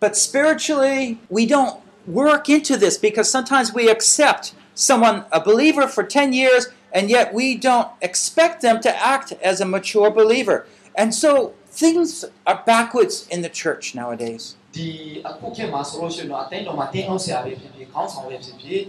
[0.00, 6.02] But spiritually, we don't work into this because sometimes we accept someone, a believer, for
[6.02, 10.66] 10 years, and yet we don't expect them to act as a mature believer.
[10.96, 14.56] And so things are backwards in the church nowadays.
[14.76, 14.88] ဒီ
[15.28, 18.82] အခုခေတ်မှာဆိုလို့ရှိရင်တော့အတိုင်းတော်မှာတင်းအောင်ဆရာပဲဖြစ်ဖြစ်ခေါင်းဆောင်ပဲဖြစ်ဖြစ်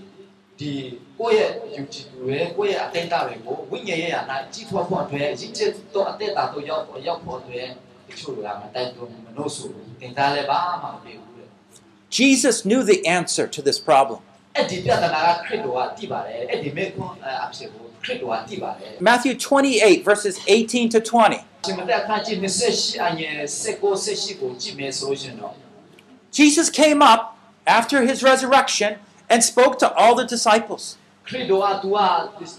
[0.59, 0.71] ဒီ
[1.19, 7.84] ကိုယ့်ရဲ့ယူကြည်သူတွေကိုယ့်ရဲ့အတိုင်းတာတွေကိုဝိညာဉ်ရဲ့အနာကြီးထွားဖို့အတွက်ရည်ချက်တော့အသက်တာတော့ရောက်ရောက်ဖို့အတွက်တ
[8.19, 11.45] ချို့လူကမတိုက်တော့မလို့ဆိုဘူးတင်သားလည်းဘာမှမပြေဘူးလေ
[12.19, 14.19] Jesus knew the answer to this problem.
[14.57, 17.11] အဲ့ဒီပြဿနာကခရစ်တော်ကတည်ပါတယ်အဲ့ဒီမေကွန်
[17.45, 21.39] အဖြစ်ကိုခရစ်တော်ကတည်ပါတယ် Matthew 28, verses 18 to 20.
[21.65, 23.73] ရှင်မတက်ခါကြည့်28အငယ်16
[24.07, 25.53] 18ကိုကြည့်မယ်ဆိုလို့ရှိရင်တော့
[26.39, 27.21] Jesus came up
[27.79, 28.91] after his resurrection
[29.31, 30.83] and spoke to all the disciples.
[31.27, 31.99] ခရစ်တော်ကသူက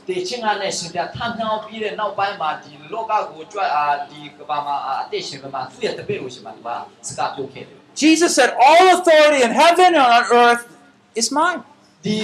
[0.09, 6.69] တေချင်းကလည်းရှင်ပြထမ်းမြောက်ပြီးတဲ့နောက်ပိုင်းမှာဒီလောကကိုကြွအာဒီကဘာမှာအသက်ရှင်မှာသူ့ရဲ့တပည့်လို့ရှင်မှာသူက
[7.09, 10.65] စကားပြောခဲ့တယ် Jesus said, All authority in heaven and on earth
[11.21, 11.61] is mine.
[12.07, 12.19] ဒီ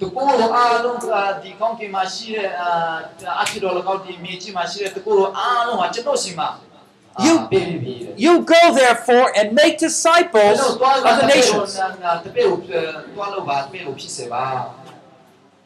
[0.00, 1.06] တကူတော်အားလုံးက
[1.42, 2.70] ဒီကောင်းကင်မှာရှိတဲ့အာ
[3.42, 6.48] အဖြစ်တော်လောက်ဒီမြေကြီးမှာရှိတဲ့တကူတော်အားလုံးကကျွန်တော်ရှင်မှာ
[7.26, 11.72] You ပေးပြီးပြီ You go therefore and make disciples ကျွန်တော်တွား of the တပည့် nations.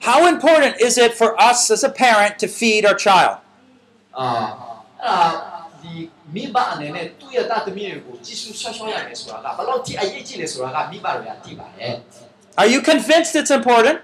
[0.00, 3.38] How important is it for us as a parent to feed our child?
[12.56, 14.00] Are you convinced it's important?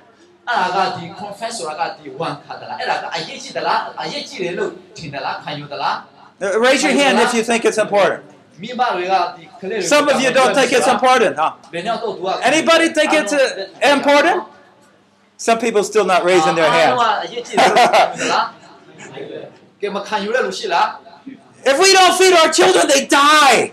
[6.41, 8.23] Uh, raise your hand if you think it's important.
[9.83, 11.55] Some of you don't take it's important, huh?
[12.43, 13.31] Anybody take it
[13.83, 14.45] important?
[15.37, 16.99] Some people still not raising their hand.
[21.65, 23.73] if we don't feed our children, they die.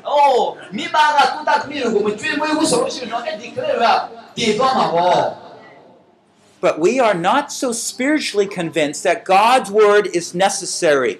[6.60, 11.20] But we are not so spiritually convinced that God's word is necessary.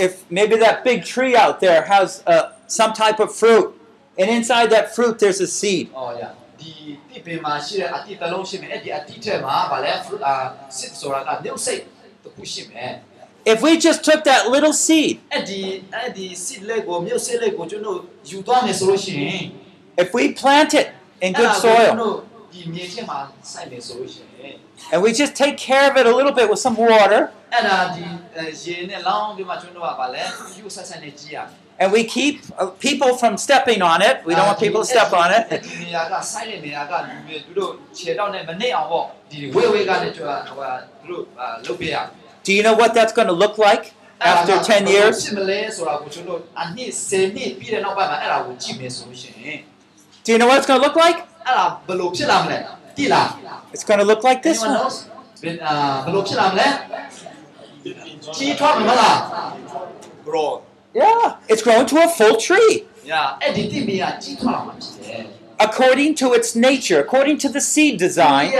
[0.00, 3.74] if maybe that big tree out there has uh, some type of fruit,
[4.18, 5.90] and inside that fruit there's a seed.
[5.94, 6.32] Oh yeah.
[13.44, 15.20] If we just took that little seed,
[19.98, 22.24] if we plant it in good soil,
[24.92, 27.30] and we just take care of it a little bit with some water.
[31.78, 32.42] And we keep
[32.78, 34.24] people from stepping on it.
[34.24, 35.50] We don't want people to step on it.
[42.44, 45.16] Do you know what that's going to look like after 10 years?
[50.24, 51.26] Do you know what it's going to look like?
[53.72, 54.72] It's going to look like this one.
[60.94, 62.86] Yeah, it's grown to a full tree.
[65.60, 68.50] According to its nature, according to the seed design.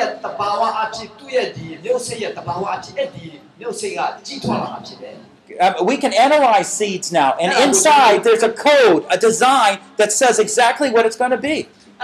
[5.60, 10.38] Um, we can analyze seeds now, and inside there's a code, a design that says
[10.38, 11.68] exactly what it's going to be.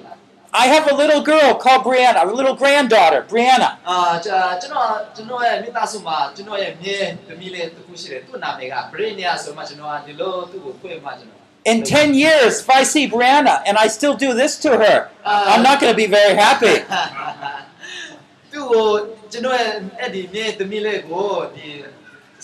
[0.52, 3.70] I have a little girl called Brianna, a little granddaughter, Brianna.
[3.88, 11.40] အာကျွန်တော်ကျွန်တော်ရဲ့မိသားစုမှာကျွန်တော်ရဲ့မြဲသမီးလေးတစ်ခုရှိတယ်သူ့နာမည်က Brania ဆိုမှကျွန်တော်ကဒီလိုသူ့ကိုဖွင့်မှကျွန်တော်
[11.72, 15.64] In 10 years, if I see Brianna and I still do this to her, I'm
[15.68, 16.74] not going to be very happy.
[18.52, 18.86] သူ့ကို
[19.32, 19.70] ကျွန်တော်ရဲ့
[20.00, 21.66] အဲ့ဒီမြဲသမီးလေးကိုဒီ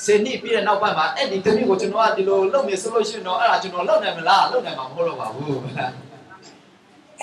[0.05, 5.59] စနေပြီးတဲ့နောက်ပိုင်းမှာအဲ့ဒီသမီးကိုကျွန်တော်ကဒီလိုလုပ်နေဆိုလို့ရှိရင်တော့အဲ့ဒါကျွန်တော်လုပ်နိုင်မလားလုပ်နိုင်မှာမဟုတ်တော့ပါဘူး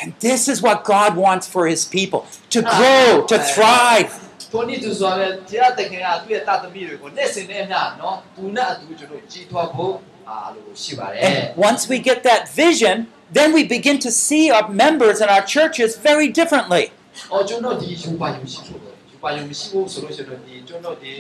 [0.02, 2.22] And this is what God wants for his people
[2.56, 4.12] to grow, to thrive.
[4.42, 9.96] တ ထိုနည်းသူဆိုရယ်တရားတခင်ကသူ့ရဲ့တာသမီတွေကိုနေ့စဉ်နဲ့အမျှနော်သူနဲ့အတူကျွန်တော်ကြီးထွားဖို့
[10.30, 11.38] အားလို့ရှိပါတယ် And
[11.70, 12.96] once we get that vision,
[13.38, 16.84] then we begin to see our members in our churches very differently.
[17.14, 18.80] ။အော်ကျွန်တော်ဒီယူပါယူရှိဖို့
[19.12, 21.14] ယူပါယူမရှိဖို့ဆိုလို့ရှိရင်ဒီကျွန်တော်ဒီ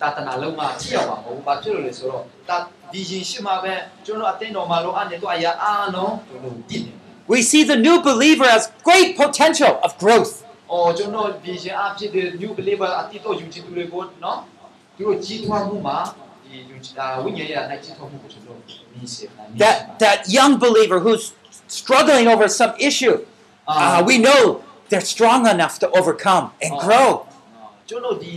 [0.00, 2.56] တာတနာလုံးမှာကြည့်ရပါမဟုတ်ဘာဖြစ်လို့လဲဆိုတော့တာ
[2.92, 3.74] ဒီရင်ရှိမှာပဲ
[4.06, 6.97] ကျွန်တော်အတင်းတော်မှာလို့အနေတော့အရာအားလုံးကျွန်တော်တည်နေတယ်
[7.32, 10.32] We see the new believer has great potential of growth.
[10.52, 14.38] ။အော်ကျွန်တော်ဒီရင်အဖြစ်တဲ့ new believer အတိတ်တော့ယူချင်သူတွေကိုနော်
[14.96, 15.98] သူတို့ကြီးထွားမှုမှာ
[16.44, 21.24] ဒီယူချာဝိညာဉ်ရဲ့နိုင်ကြီးထွားမှုကိုကျွန်တော်မြင်စေနိုင် That, that young believer who's
[21.78, 23.16] struggling over some issue,
[23.66, 24.42] uh, we know
[24.90, 27.08] they're strong enough to overcome and grow.
[27.88, 28.32] ကျွန်တော်ဒီ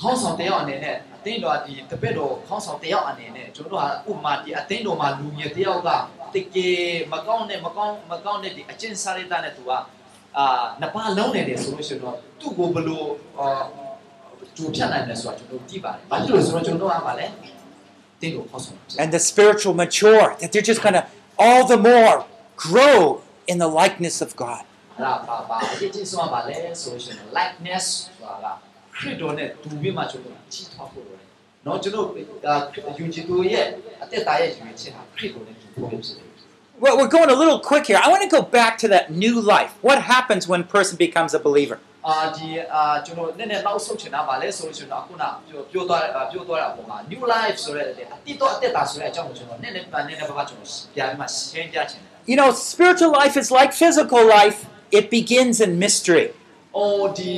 [0.00, 5.89] ခေါင်းဆောင်တယောက်အနေနဲ့ အတင်းတော်ဒီတပည့်တော်ခေါင်းဆောင်တယောက်အနေနဲ့ကျွန်တော်ကဥပမာဒီအတင်းတော်မှာလူငယ်တယောက်က
[6.35, 6.79] တကယ်
[7.11, 9.71] မကောင်းတဲ့မကောင်းမကောင်းတဲ့ဒီအကျင့်စာရိတ္တနဲ့သူက
[10.37, 10.45] အာ
[10.81, 13.03] နှစ်ပါးလုံးနေတယ်ဆိုလို့ရှိရင်တော့သူ့ကိုဘယ်လို
[13.39, 13.61] အာ
[14.55, 17.25] ကျူဖြတ်နိုင်လဲဆိုတာကျွန်တော်ကြည့်ပါတယ်။ဘာလို့လဲဆိုတော့ကျွန်တော်ကပါလေ
[18.21, 21.03] တင်းတော်ခေါင်းဆောင်ဖြစ် And the spiritual mature, that they're just going to
[21.43, 22.15] all the more
[22.65, 22.97] grow
[23.51, 24.63] in the likeness of God.
[24.97, 31.24] အဲ့ဒါပါပါအရေးကြီးဆုံးကပါလဲဆိုလို့ရှိရင် likeness ဆိုတာက ခရစ်တော်နဲ့တူပြီးမှကျွန်တော်ကြီးထွားဖို့လိုတယ်။
[31.66, 32.06] နော်ကျွန်တော်
[32.98, 33.66] ယူဂျီတိုရဲ့
[34.02, 36.26] အသက်တာရဲ့ယူရခြင်းဟာခရစ်တော်နဲ့တူဖို့ဖြစ်တယ်
[36.84, 37.98] Well, we're going a little quick here.
[38.04, 39.72] I want to go back to that new life.
[39.88, 41.78] What happens when a person becomes a believer?
[41.92, 47.92] ။အာဒီအာကျွန်တော်နည်းနည်းနောက်ဆုတ်ချင်တာပါလဲဆိုလို့ရှိရင်တော့အခုနပြောပြောသွားပြောသွားတာပုံမှာ new life ဆိုတဲ့အ
[48.26, 54.58] တိတော့အသက်တာဆိုတဲ့အကြောင်းကိုကျွန်တော်နည်းနည်းနည်းနည်းပါးပါးကျွန်တော်ပြန်ပြီးမှရှင်းပြချင်တယ် You know, spiritual life is like physical life,
[54.98, 56.26] it begins in mystery.
[56.54, 57.32] ။အော်ဒီ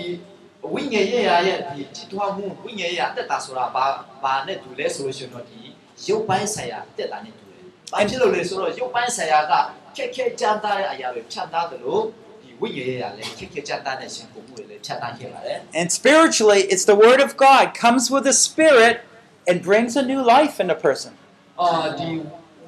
[0.75, 3.85] ဝိညာဉ်ရဲ့ရဲ့ဒီကြီးထွားမှုဝိညာဉ်ရဲ့အသက်တာဆိုတာဘာ
[4.23, 5.61] ဘာနဲ့တူလဲဆိုလို့ရှိရင်တော့ဒီ
[6.09, 7.63] ရုပ်ပိုင်းဆိုင်ရာအသက်တာနဲ့တူတယ်။
[7.93, 9.53] ဘာဖြစ်လို့လဲဆိုတော့ရုပ်ပိုင်းဆိုင်ရာက
[9.97, 11.99] ခက်ခဲကြမ်းသားတဲ့အရာတွေဖြတ်သားသလို
[12.43, 18.97] ဒီဝိညာဉ်ရဲ့လည်းခက်ခဲကြမ်းသားတဲ့ရှင်ပုံမှုတွေလည်းဖြတ်သားခဲ့ပါတယ် And spiritually, it's the Word of God comes with the Spirit
[19.49, 21.13] and brings a new life in a person.
[21.39, 22.09] ။အော်ဒီ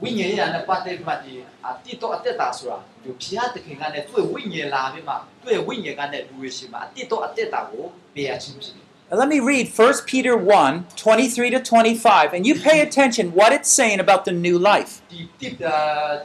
[0.02, 1.32] ဝိညာဉ်ရဲ့နဲ့ပတ်သက်မှဒီ
[1.66, 7.84] အတိတော့အသက်တာဆိုတာဒီဖျားတခင်ကလည်းသူ့ဝိညာဉ်လာပြီးမှသူ့ဝိညာဉ်ကလည်းလူရရှိမှအတိတော့အသက်တာကို
[8.14, 13.52] ပေးရခြင်းဖြစ်တယ် Now, let me read 1 Peter 1 23 to 25, and you pay attention what
[13.52, 14.92] it's saying about the new life.
[15.10, 15.48] ဒီတိ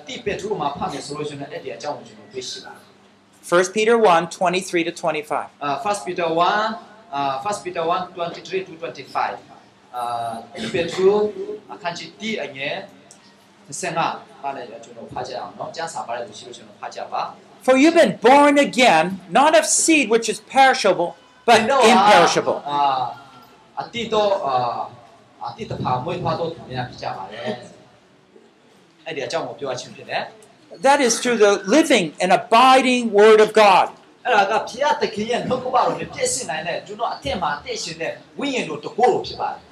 [0.08, 2.86] တိပက်ထူမှာဖတ်မယ်ဆိုလို့ရှိရင်အဲ့ဒီအကြောင်းကိုကျွန်တော်သိရှိပါတယ်
[3.48, 5.50] 1 Peter 1 23 to 25.
[5.62, 6.76] uh, First Peter 1,
[7.12, 9.38] uh, First Peter 1, 23 to 25.
[9.94, 12.72] Uh, ဒီ
[17.63, 21.15] for you've been born again, not of seed which is perishable,
[21.47, 22.63] but imperishable.
[30.83, 33.91] That is through the living and abiding Word of God.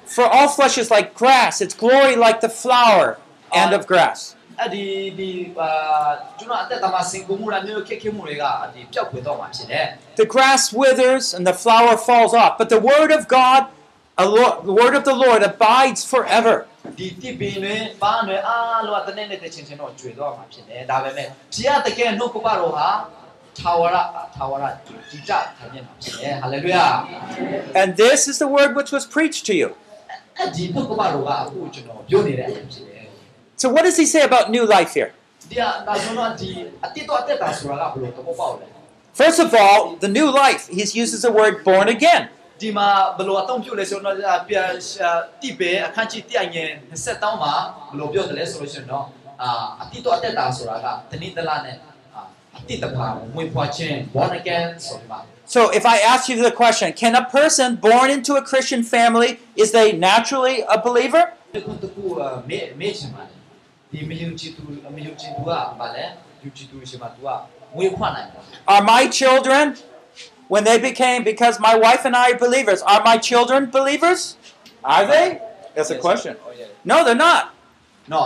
[0.05, 3.17] For all flesh is like grass, its glory like the flower
[3.60, 4.20] and of grass.
[4.60, 4.84] အဲ့ဒီ
[5.18, 5.30] ဒီ
[5.60, 5.70] အာ
[6.38, 8.44] ကျွန်တော်အသက်တာမှာစင်ကုန်မှုလားမျိုးခက်ခဲမှုတွေက
[8.74, 9.86] ဒီပျောက်ကွယ်တော့မှာဖြစ်တယ်
[10.22, 13.62] The grass withers and the flower falls off, but the Word of God,
[14.24, 16.56] a lo- the Word of the Lord abides forever.
[16.98, 22.88] ဒီတိပင်တွေပါတွေအားလုံးကတနေ့နဲ့တစ်ချင်းချင်းတော့ကျွေတော့မှာဖြစ်တယ်ဒါပေမဲ့ဘုရားတကယ်နှုတ်ကပတော်ဟာ
[23.58, 23.96] ထာဝရ
[24.36, 24.64] ထာဝရ
[25.10, 26.86] ဒီတထိုင်နေမှာဖြစ်တယ်ဟာလေလုယာ
[27.80, 29.68] And this is the word which was preached to you.
[33.59, 35.11] So what does he say about new life here?
[39.13, 42.29] First of all, the new life, he uses the word born again.
[55.45, 59.39] So if I ask you the question, can a person born into a Christian family
[59.55, 61.33] is they naturally a believer?
[63.90, 64.62] ဒီကုတကူမေမေချင်ပါတယ်ဒီမယုံကြည်သူ
[64.96, 65.50] မယုံကြည်သူက
[65.80, 66.04] ဘာလဲ
[66.42, 67.28] ယုံကြည်သူရှိမှသူက
[67.76, 68.42] မွေးဖွားနိုင်တယ်
[68.72, 69.64] Are my children,
[70.52, 74.20] when they became, because my wife and I are believers, are my children believers?
[74.94, 75.26] Are they?
[75.74, 76.32] That's a question.
[76.46, 76.66] Oh, yeah.
[76.90, 77.42] No, they're not.
[78.14, 78.20] no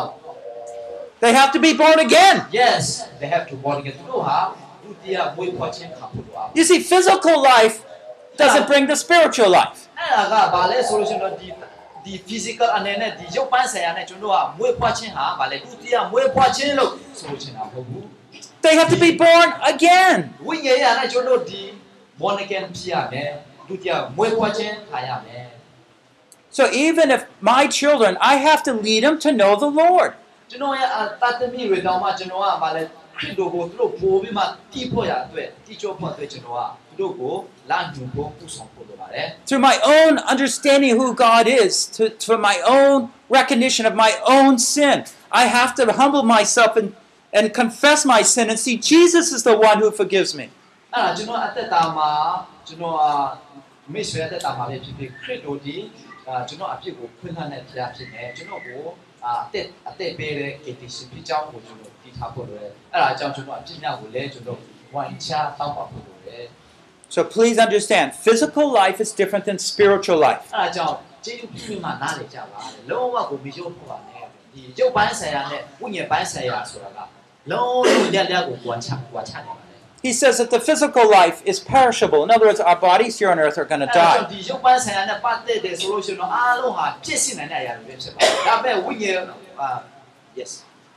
[1.23, 2.37] They have to be born again.
[2.63, 2.83] yes
[3.21, 4.39] they have to born again သူတို့ဟာ
[4.83, 7.77] ဒုတိယမွေးဖွားခြင်းခံဖို့လိုအောင် You see, physical life
[8.41, 9.79] doesn't bring the spiritual life.
[9.99, 11.49] အဲ့ဒါကဘာလဲဆိုလို့ရှိရင်တော့ဒီ
[12.05, 18.05] ဒီ physical အနေနဲ့ဒီရုပ်ပိုင်းဆိုင်ရာနဲ့ကျွန်တော်တို့ကမွေးဖွားခြင်းဟာဘာလဲဒုတိယမွေးဖွားခြင်းလို့ဆိုလို့ချင်တာမဟုတ်ဘူး
[18.65, 20.17] They have to be born again.
[20.49, 21.63] ဝိညာဉ်ရနဲ့ကျွန်တော်တို့ဒီ
[22.21, 23.31] born again ဖြစ်ရမယ်
[23.69, 25.45] ဒုတိယမွေးဖွားခြင်းခံရမယ်
[26.57, 27.23] So even if
[27.53, 30.11] my children, I have to lead them to know the Lord.
[30.51, 32.83] ကျွန်တော်ရဲ့အတတ်သမီးတွေတောင်မှကျွန်တော်ကဘာလဲ
[33.19, 37.35] ခရစ်တော်ကိုသူတို့ပို့ပြီးမှတီးဖို့ရအတွက်တီးကြောဖို့အတွက်ကျွန်တော်ကသူတို့ကို
[37.71, 42.99] လာညွှန်ဖို့ပူဆောင်ဖို့လိုပါတယ် Through my own understanding of who God is, to, to my own
[43.39, 44.97] recognition of my own sin,
[45.41, 46.89] I have to humble myself and,
[47.37, 50.47] and confess my sin and see Jesus is the one who forgives me.
[50.95, 52.11] အဲ့ဒါကျွန်တော်အသက်တာမှာ
[52.67, 53.13] ကျွန်တော်အာ
[53.93, 55.77] မိတ်ဆွေအသက်တာမှာပဲဖြစ်ဖြစ်ခရစ်တော်ဒီ
[56.27, 58.83] အာကျွန်တော်အပြစ်ကိုဖွင့်လှစ်တဲ့ဖရားဖြစ်နေကျွန်တော်ကို
[59.26, 64.60] အာအသက်အသက်ပေးတဲ့ KTC ဖြစ်ကြောင်းကိုကျွန်တော်တည်ထားဖို့လိုတယ်အဲ့ဒါအကြောင်းကျွန်တော်အပြစ်များကိုလည်းကျွန်တော်
[64.94, 66.46] ဝိုင်းချတောင်းပါဖို့လိုတယ်
[67.16, 70.44] So please understand, physical life is different than spiritual life.
[70.56, 70.96] အဲ့ဒါကြောင့်
[71.26, 77.00] ကျေးဇူးပြုပြီးမှနားလည်ကြပါလေလုံးဝကိုမယုံဖို့ပါနဲ့ဒီရုပ်ပိုင်းဆိုင်ရာနဲ့ဝိညာဉ်ပိုင်းဆိုင်ရာဆိုတာက
[77.52, 79.63] လုံးလုံးလက်လက်ကိုကြွားချကြွားချနေပါတယ်
[80.04, 82.24] he says that the physical life is perishable.
[82.24, 84.28] In other words, our bodies here on earth are going to die.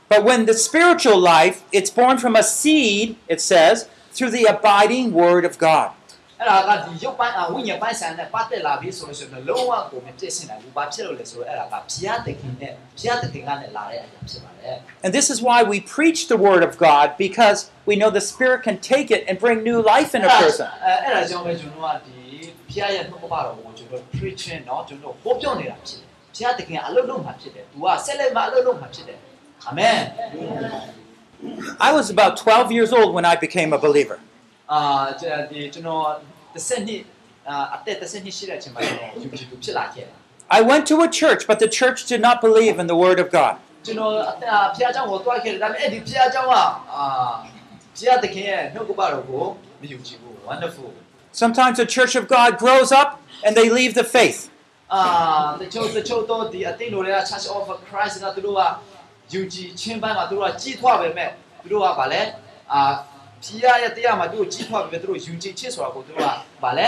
[0.09, 5.13] But when the spiritual life, it's born from a seed, it says, through the abiding
[5.13, 5.93] word of God.
[15.03, 18.58] And this is why we preach the word of God because we know the Spirit
[18.66, 20.68] can take it and bring new life in a person.
[20.84, 22.18] အဲ့အဲ့ဒါကြောင့်ပဲကျွန်တော်ကဒီ
[22.68, 29.18] ဘုရားရဲ့နှုတ်ကပတော်ကိုကျွန်တော် preaching เนาะကျွန်တော်ဟောပြောနေတာဖြစ်တယ်ဘုရားသခင်အလုပ်လုပ်မှာဖြစ်တယ်သူကဆက်လက်မှာအလုပ်လုပ်မှာဖြစ်တယ်
[29.66, 30.00] အာမင်
[31.88, 34.18] I was about 12 years old when I became a believer.
[34.72, 34.80] အာ
[35.50, 36.04] ဒီကျွန်တော်
[36.54, 37.02] တစ်ဆက်နှစ်
[37.48, 40.16] အာအသက်တစ်ဆက်နှစ်ရှိတဲ့အချိန်မှာကျွန်တော်ယူကြည်သူဖြစ်လာခဲ့တယ်
[40.58, 43.28] I went to a church, but the church did not believe in the word of
[43.38, 43.54] God.
[43.86, 46.64] ကျွန်တော်အသက်ဘုရားเจ้าကိုတွားခဲ့တယ်ဒါပေမဲ့အဲ့ဒီဘုရားเจ้าကအာ
[47.96, 49.44] ဘုရားသခင်ရဲ့နှုတ်ကပတော်ကို
[49.80, 50.88] မယူကြည်ဘူး wonderful
[51.42, 53.08] Sometimes the church of God grows up
[53.44, 54.40] and they leave the faith.
[54.94, 55.02] အာ
[55.60, 58.62] တချို့တချို့တော့ဒီအသိတော်တွေက Church of Christ ကသူတို့က
[59.32, 61.30] ယူကြည်ချင်းပိုင်းမှာသူတို့ကကြီးထွားပဲမဲ့
[61.62, 62.22] သူတို့ကဗာလဲ
[62.72, 62.80] အာ
[63.44, 66.30] ဖီးရရဲ့တရားမှာသူတို့ကြီးထွားပဲမဲ့သူတို့ယူကြည်ချစ်ဆိုတာကိုသူတို့က
[66.64, 66.86] ဗာလဲ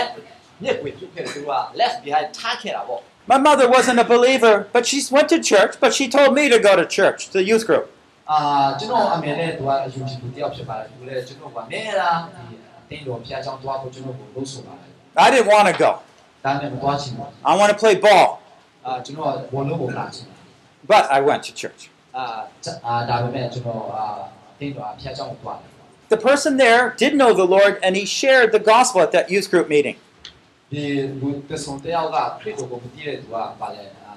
[0.61, 5.91] မြက်ွေပြုတ်ခဲ့တယ်သူတို့က left behind ထားခဲ့တာပေါ့ My mother wasn't a believer, but she went to church, but
[5.97, 7.85] she told me to go to church, the youth group.
[8.31, 8.37] အာ
[8.79, 14.89] ကျွန်တော်အမေနဲ့သူကယူကြည်သူတယောက်ဖြစ်ပါတယ်သူလည်းကျွန်တော်ကနေလာဒီအသိတော်ဖျားချောင်းတွားဖို့ကျွန်တော်ကိုလို့ဆိုပါတယ်
[15.25, 15.91] I didn't want to go.
[16.45, 18.27] ဒါနဲ့မတွားချင်ဘူး I want to play ball,
[18.85, 20.37] အာကျွန်တော်ကဘောလုံးကိုလာချင်တယ်
[20.91, 21.81] but I went to church.
[22.17, 22.25] အာ
[22.87, 24.05] အာဒါပေမဲ့ကျွန်တော်အာ
[24.51, 25.69] အသိတော်ဖျားချောင်းကိုတွားတယ်
[26.15, 29.47] The person there did know the Lord, and he shared the gospel at that youth
[29.53, 29.97] group meeting.
[30.71, 30.83] ဒီ
[31.19, 34.13] လူတဆုံတယောက်ကခရစ်တော်ကိုမသိတဲ့သူကပါလဲအာ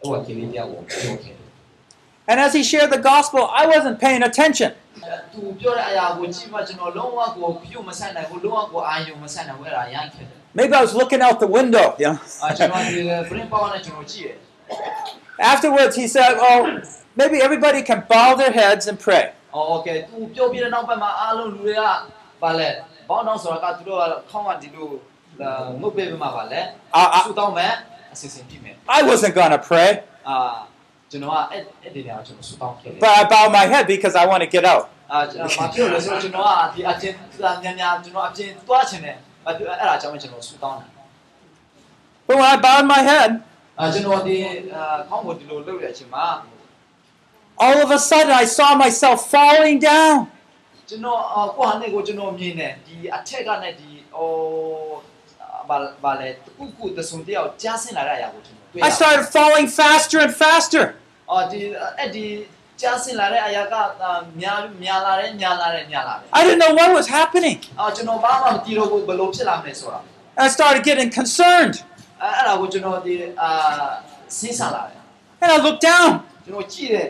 [0.00, 1.47] ဟိုကကိလေးတယောက်ကိုပြောခဲ့တယ်
[2.29, 4.73] And as he shared the gospel, I wasn't paying attention.
[10.53, 11.95] Maybe I was looking out the window.
[11.97, 12.19] Yeah.
[15.39, 16.81] Afterwards, he said, Oh,
[17.15, 19.31] maybe everybody can bow their heads and pray.
[26.93, 27.27] I, I,
[28.87, 30.03] I wasn't going to pray.
[30.23, 30.65] Uh,
[31.10, 34.84] ကျွန်တော်ကအဲ့အဲ့ဒီနေရာကိုကျွန်တော်ဆူတောင်းခဲ့တယ် but I bowed my head because I want to get out.
[35.12, 37.16] အာကျွန်တော်မပြောလို့ဆိုတော့ကျွန်တော်ကဒီအချင်း
[37.62, 40.86] များများကျွန်တော်အချင်းတွားချင်တယ်အဲ့အဲ့ဒါကြောင့်ကျွန်တော်ဆူတောင်းတာ
[42.26, 43.30] But when I bowed my head,
[43.78, 44.34] အာကျွန်တော်ဒီ
[44.74, 46.26] အာခေါင်းကိုဒီလိုလုပ်တဲ့အချိန်မှာ
[47.66, 50.14] all of a sudden I saw myself falling down.
[50.88, 54.30] ကျွန်တော်အာကိုဟာနဲ့ကိုကျွန်တော်မြင်တယ်ဒီအထက်ကနဲ့ဒီဟို
[55.68, 56.28] ဘာဘာလဲ
[56.58, 60.84] ကုကုတဆုံတယောက်ကြားဆင်းလာတဲ့အရာကိုကျွန်တော်တွေ့ရ I started falling faster and faster.
[61.30, 61.60] အော်ဒီ
[61.98, 62.26] အဲ့ဒီ
[62.80, 63.74] ကြားဆင်းလာတဲ့အရာက
[64.40, 67.58] များများလာတယ်များလာတယ်များလာတယ် I didn't know what was happening.
[67.80, 70.00] အော်ကျွန်တော်ဘာမှမသိတော့ဘူးဘယ်လိုဖြစ်လာမလဲဆိုတာ
[70.44, 71.74] I started getting concerned.
[72.22, 73.50] အဲ့အဲ့ဒါကိုကျွန်တော်ဒီအာ
[74.38, 74.98] စဉ်းစားလာတယ်
[75.42, 76.10] And I looked down
[76.44, 77.08] ကျွန်တော်ကြည့်တယ်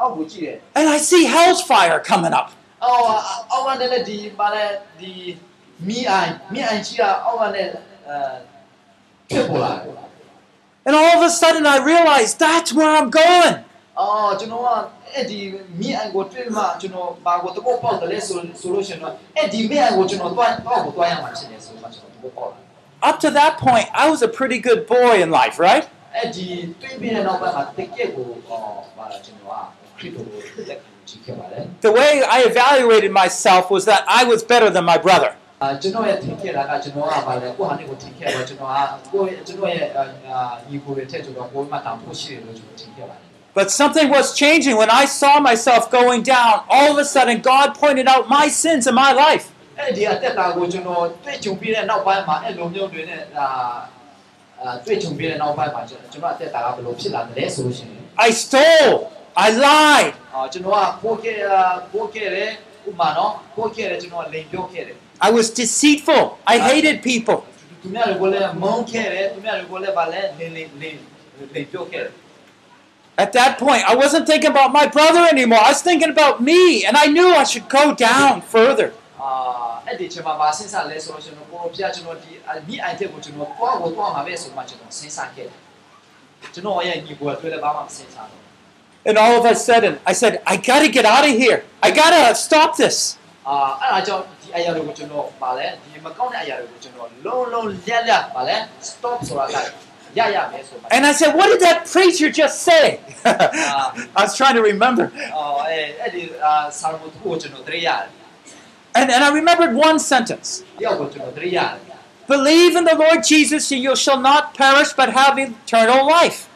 [0.00, 2.46] အောက်ကိုကြည့်တယ် and I see hell's fire coming up.
[2.84, 3.04] အော်
[3.52, 4.64] အောက်ကနေလည်းဒီပါလဲ
[5.00, 5.12] ဒီ
[5.88, 8.16] မီအိုင်မီအိုင်ကြီးကအောက်ကနေအဲ
[9.30, 9.94] ဖြစ်ပေါ်လာတယ်
[10.86, 13.54] And all of a sudden I realized that's where I'm going.
[14.00, 14.68] အော်ကျွန်တော်က
[15.14, 15.38] အဲ့ဒီ
[15.80, 22.58] မီအိုင်ကိုတွေ့မှကျွန်တော်ဘာကိုတပုတ်ပေါက်တယ်လဲဆိုဆိုလို့ရှိရင်တော့အဲ့ဒီမီအိုင်ကိုကျွန်တော်တွားတော့ကိုတွားရမှာဖြစ်နေဆိုတော့ကျွန်တော်တပုတ်ပေါက်လာ
[23.08, 25.84] Up to that point, I was a pretty good boy in life, right?
[26.16, 26.46] အဲ့ဒီ
[26.80, 28.62] တွေ့ပြီးတဲ့နောက်ပိုင်းမှာတကယ့်ကိုအော်
[28.96, 29.64] ဘာလဲကျွန်တော်က
[29.98, 35.30] ခရစ်တော်ကိုလက်ခံကြည့်ခဲ့ပါတယ် The way I evaluated myself was that I was better than my brother.
[35.62, 38.76] အာကျွန်တော်ရဲ့ထင်ခဲ့တာကကျွန်တော်ကဘာလဲကိုဟာနေကိုထင်ခဲ့တော့ကျွန်တော်က
[39.12, 40.04] ကိုကျွန်တော်ရဲ့အာ
[40.68, 43.26] ညီကိုရဲ့ထက်ကျွန်တော်ကိုမှတောင်ဖို့ရှိတယ်လို့ကျွန်တော်ထင်ခဲ့ပါတယ်
[43.58, 46.54] But something was changing when I saw myself going down.
[46.76, 49.44] All of a sudden, God pointed out my sins in my life.
[49.78, 53.46] အဲ့ဒီအသက်တာကိုကျွန်တော်တွေ့ကြုံပြီးတဲ့နောက်ပိုင်းမှာအဲ့လိုမျိုးတွေနဲ့အာ
[54.60, 58.96] အာတွေ့ကြုံပြီးတဲ့နောက်ပိုင်းမှာကျွန်တော်အသက်တာကဘယ်လိုဖြစ်လာတယ်လဲဆိုလို့ရှိရင် I stole.
[59.46, 60.12] I lied.
[60.34, 61.62] အာကျွန်တော်ကပိုးခဲ့အာ
[61.92, 62.50] ပိုးခဲ့တယ်
[62.88, 66.37] ဥပမာနော်ပိုးခဲ့တယ်ကျွန်တော်ကလိန်ပြောခဲ့တယ် I was deceitful.
[66.45, 67.43] I hated people.
[73.19, 75.59] At that point, I wasn't thinking about my brother anymore.
[75.59, 78.91] I was thinking about me, and I knew I should go down further.
[89.05, 91.63] And all of a sudden, I said, I gotta get out of here.
[91.81, 93.17] I gotta stop this
[94.46, 98.56] ဒီအရာတွေကိုကျွန်တော်ဗာလဲဒီမကောင်းတဲ့အရာတွေကိုကျွန်တော်လုံးလုံးလျက်လျက်ဗာလဲ
[98.88, 99.56] stop ဆိုတာက
[100.18, 102.84] ရရမယ်ဆိုမှ And I said, What did that preacher just say?
[104.18, 105.04] I was trying to remember.
[105.36, 108.08] အော်အဲ့အဲ့ဒီအာဆာလမုတ်ကိုကျွန်တော်တရိရတယ်
[108.98, 110.48] And, and I remembered one sentence
[110.80, 111.92] တယောက်ကိုကျွန်တော်တရိရတယ်
[112.28, 116.48] Believe in the Lord Jesus, and you shall not perish but have eternal life.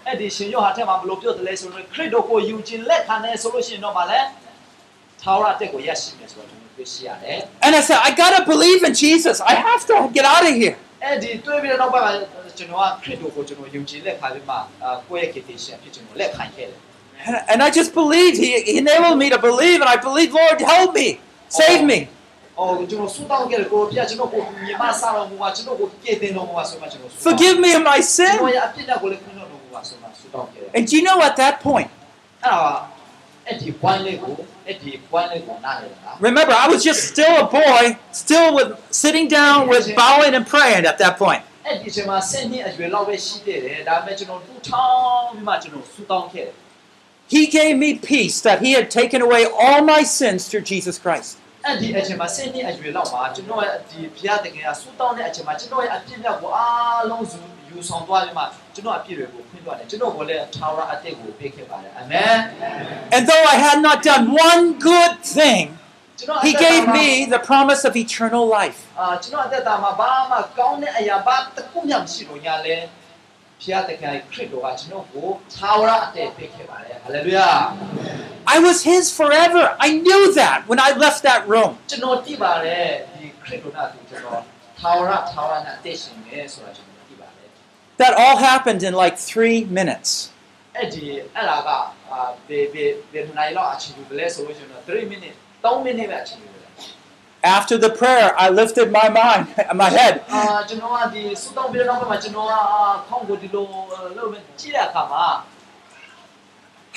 [7.62, 9.42] And I said, I gotta believe in Jesus.
[9.42, 10.76] I have to get out of here.
[17.50, 18.38] And, I just believed.
[18.38, 21.20] He, he enabled me to believe, and I believed, Lord, help me,
[21.50, 22.08] save me.
[27.24, 28.40] Forgive me of my sin.
[30.74, 31.90] And do you know at that point?
[36.20, 40.86] Remember, I was just still a boy, still with sitting down with bowing and praying
[40.86, 41.44] at that point.
[47.28, 51.38] He gave me peace that he had taken away all my sins through Jesus Christ.
[57.71, 62.37] အဲ့ဒီအချိန်မှာဆင့်နှစ်အရွယ်လောက်မှာကျွန်တော်ရဲ့ဒီဘုရားတကယ်ကဆူတောင်းတဲ့အချိန်မှာကျွန်တော်ရဲ့အပြစ်မြောက်ကိုအားလုံးစုယူဆောင်သွားပြီးမှကျွန်တော်အပြစ်တွေကိုခွင့်သွားတယ်ကျွန်တော်ကိုလည်းထာဝရအသက်ကိုပေးခဲ့ပါတယ်အာမင်
[63.15, 65.65] And though I had not done one good thing,
[66.19, 68.81] ကျွန်တော် He gave me the promise of eternal life.
[69.01, 72.77] အာကျွန်တော်အသက်တာမှာဘာမှကောင်းတဲ့အရာဘာတစ်ခုမှမရှိတော့ညာလဲ
[73.61, 77.51] ဘုရားတကယ်ခရစ်တော်ကကျွန်တော်ကိုထာဝရအသက်ပေးခဲ့ပါတယ်ဟာလေလုယာ
[78.55, 79.65] I was His forever.
[79.87, 81.73] I knew that when I left that room.
[81.91, 84.41] ကျွန်တော်သိပါတယ်ဒီခရစ်တော်ကသူကျွန်တော်
[84.79, 86.90] ထာဝရထာဝရနဲ့အသက်ရှင်နေဆိုတာကျွန်တော်သိပါတယ်
[88.01, 90.11] That all happened in like three minutes.
[90.77, 91.05] အဲ့ဒီ
[91.35, 91.69] အဲ့ဒါက
[92.11, 96.71] အာဘေဘေဘေနိုင်လောက်အချိန်ယူလဲဆိုလို့ကျွန်တော်3 minute 3 minute ပဲအချိန်ယူတယ်
[97.59, 99.45] After the prayer, I lifted my mind,
[99.83, 102.53] my head, အာကျွန်တော်ကဒီစူတောင်းပြီးတော့မှကျွန်တော်က
[103.09, 103.67] ခေါင်းကိုဒီလို
[104.17, 105.27] လုပ်မယ်ကြည့်တဲ့အခါမှာ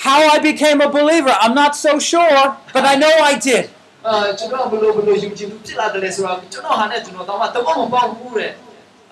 [0.06, 3.64] how I became a believer, I'm not so sure, but I know I did.
[4.06, 8.52] အာကျွန်တော်ဘယ်လိုဘယ်လိုယုံကြည်မှုဖြစ်လာတယ်လဲဆိုတော့ကျွန်တော်ဟာနဲ့ကျွန်တော်တော့တော့မပေါ့ဘူးတဲ့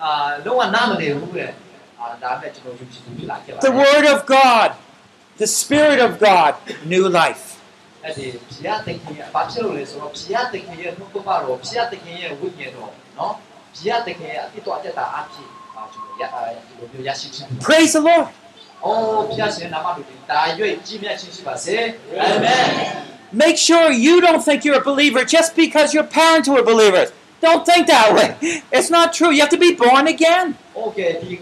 [0.03, 1.51] အာလုံးဝနားမလည်ဘူးတဲ့
[3.60, 4.72] the Word of God,
[5.38, 7.60] the Spirit of God, new life.
[17.60, 18.28] Praise the Lord.
[22.12, 23.06] Amen.
[23.32, 27.10] Make sure you don't think you're a believer just because your parents were believers.
[27.40, 28.62] Don't think that way.
[28.70, 29.30] It's not true.
[29.30, 30.56] You have to be born again.
[30.76, 31.40] Okay.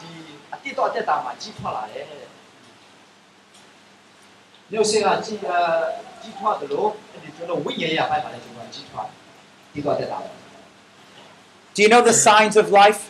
[11.73, 13.09] Do you know the signs of life?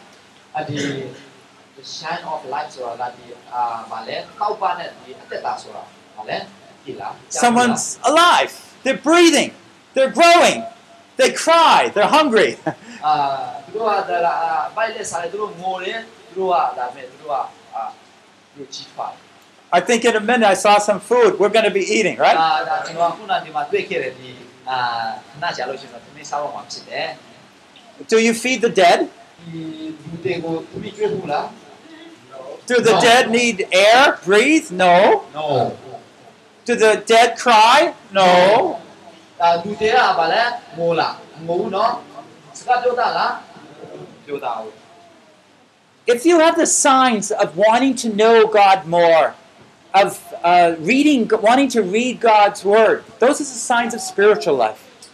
[0.56, 1.08] Uh, the,
[1.78, 3.86] the sign of life uh, the uh.
[7.30, 8.54] Someone's alive.
[8.84, 9.54] They're breathing.
[9.94, 10.64] They're growing.
[11.18, 11.92] They cry.
[11.94, 12.58] They're hungry.
[13.04, 13.60] Uh,
[19.72, 22.36] I think in a minute I saw some food we're going to be eating, right?
[28.08, 29.10] Do you feed the dead?
[32.68, 34.72] Do the dead need air, breathe?
[34.72, 35.24] No.
[35.34, 35.78] No.
[36.66, 37.94] Do the dead cry?
[38.12, 38.80] No.
[44.66, 44.72] no.
[46.12, 49.34] If you have the signs of wanting to know God more,
[49.94, 55.10] of uh, reading, wanting to read God's word, those are the signs of spiritual life.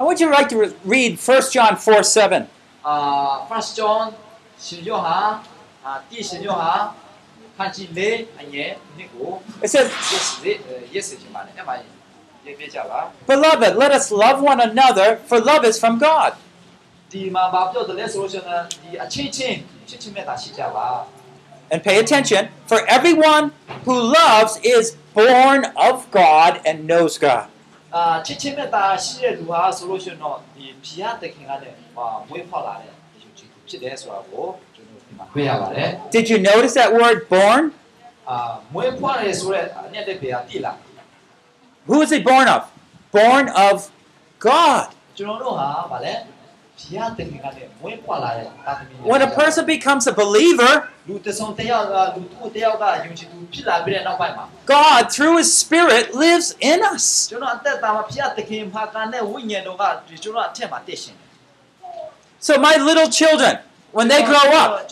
[0.00, 2.48] I want you to like to read 1 John 4 7
[2.86, 3.42] uh,
[3.74, 4.14] John
[4.58, 5.42] 16하
[9.64, 10.40] says yes
[10.92, 11.48] yes 지만
[13.26, 16.34] Beloved let us love one another for love is from God.
[17.10, 17.50] 디마
[21.68, 23.50] And pay attention for everyone
[23.84, 27.48] who loves is born of God and knows God.
[27.90, 28.22] 아
[32.29, 34.45] မွေးဖောက်လာတဲ့ဒီယူချီဖြစ်တယ်ဆိုတာကို
[34.75, 37.63] ကျွန်တော်ဒီမှာတွေ့ရပါတယ် Did you notice that word born?
[38.29, 38.37] အာ
[38.73, 40.73] မွေးဖွားတယ်ဆိုတဲ့အနှစ်တဲ့ပေကတိလာ
[41.89, 42.61] Who is he born of?
[43.19, 43.75] Born of
[44.47, 44.85] God.
[45.17, 46.13] ကျွန်တော်တို့ဟာဗာလဲ
[46.81, 50.73] ဖျားတခင်ကလည်းမွေးဖွားလာတဲ့တာသမီ When a person becomes a believer,
[51.07, 54.45] လူတဆုံတယောက်ကလူသူတယောက်ကယုံကြည်သူဖြစ်လာပြီးတဲ့နောက်ပိုင်းမှာ
[54.77, 57.05] God, through his Spirit, lives in us.
[62.40, 63.58] So my little children,
[63.92, 64.88] when they grow up,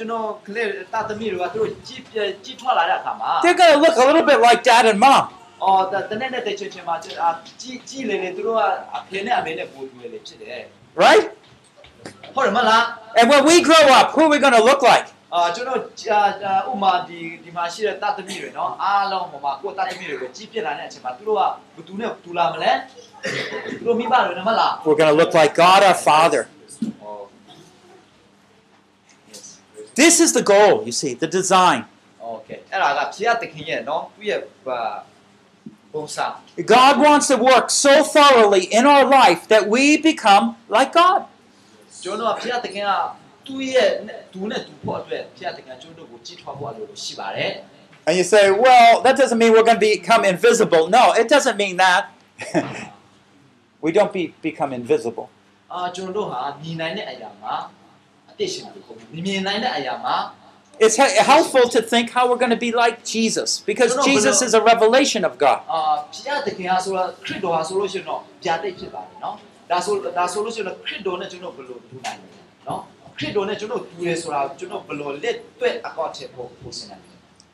[3.42, 5.28] they're going to look a little bit like dad and mom.
[10.96, 11.30] Right?
[13.16, 15.06] And when we grow up, who are we going to look like?
[24.86, 26.42] We're going to look like God our Father.
[29.94, 31.84] This is the goal, you see, the design.
[32.22, 32.60] Okay.
[36.66, 41.26] God wants to work so thoroughly in our life that we become like God.
[48.06, 50.88] And you say, well, that doesn't mean we're going to become invisible.
[50.88, 52.10] No, it doesn't mean that.
[53.80, 55.30] we don't be, become invisible.
[57.42, 57.70] Ah,
[60.80, 64.60] it's helpful to think how we're going to be like Jesus because Jesus is a
[64.60, 65.60] revelation of God.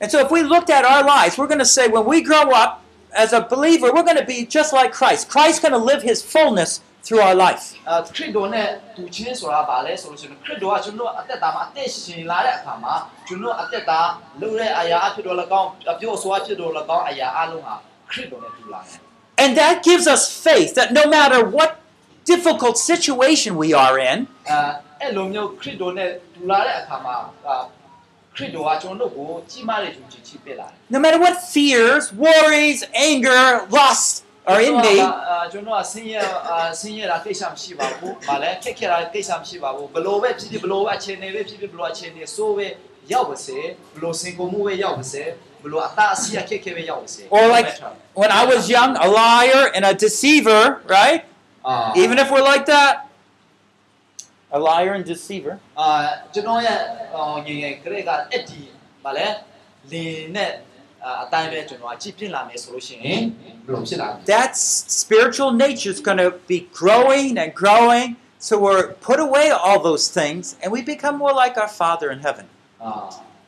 [0.00, 2.50] And so, if we looked at our lives, we're going to say when we grow
[2.52, 5.28] up as a believer, we're going to be just like Christ.
[5.28, 7.63] Christ's going to live his fullness through our life.
[7.89, 12.93] အာခရစ်တော်နဲ့တူချင်းဆိုတာဘာလဲဆိုလို့ရှိရင်ခရစ်တော်ကကျွန်တော်အသက်တာမှာအသက်ရှင်လာတဲ့အခါမှာ
[13.27, 13.99] ကျွန်တော်အသက်တာ
[14.41, 17.75] လုပ်တဲ့အရာအဖြစ်တော်၎င်းအပြောအဆိုအဖြစ်တော်၎င်းအရာအလုံးဟာ
[18.11, 18.99] ခရစ်တော်နဲ့တူလာတယ်
[19.43, 21.71] And that gives us faith that no matter what
[22.31, 24.17] difficult situation we are in,
[24.49, 24.59] အဲ
[25.01, 27.15] အဲ့လိုမျိုးခရစ်တော်နဲ့တူလာတဲ့အခါမှာ
[27.47, 27.55] အာ
[28.35, 33.43] ခရစ်တော်ကကျွန်တော်တို့ကိုကြီးမားတဲ့ယုံကြည်ခြင်းပေးလာတယ် no matter what fears, worries, anger,
[33.77, 34.11] lust
[34.51, 34.95] are in me,
[35.29, 42.67] အာကျွန်တော်ကဆင်းရဲအာဆင်းရဲတာကိစ္စမရှိပါဘူး။ဗာလဲခက်ခဲတာကိစ္စမရှိပါဘူး။ဘလို့ပဲဖြစ်ဖြစ်ဘလို့ပဲအခြေအနေပဲဖြစ်ဖြစ်ဘလို့အခြေအနေဆိုးပဲ
[43.13, 43.59] ရောက်ပါစေ
[43.95, 45.23] ဘလို့စင်ကုန်မှုပဲရောက်ပါစေ
[45.63, 47.69] ဘလို့အသားအစီးအခက်ခဲပဲရောက်ပါစေ or like
[48.21, 50.63] when I was young, a liar and a deceiver,
[50.97, 51.21] right?
[51.67, 52.93] အာ Even if we're like that,
[54.57, 55.53] a liar and deceiver.
[55.79, 55.87] အာ
[60.99, 63.21] ကျွန်တော်ရဲ့ငယ်ငယ်ကလေးကအဲ့ဒီဗာလဲလင်းနဲ့အာအတိုင်းပဲကျွန်တော်ကကြည့်ပြင်းလာမယ်ဆိုလို့ရှိရင်
[63.65, 64.51] ဘလို့ဖြစ်လာလဲ That
[65.01, 68.09] spiritual nature is going to be growing and growing.
[68.47, 72.19] So we're put away all those things and we become more like our Father in
[72.27, 72.45] heaven.
[72.83, 72.91] အာ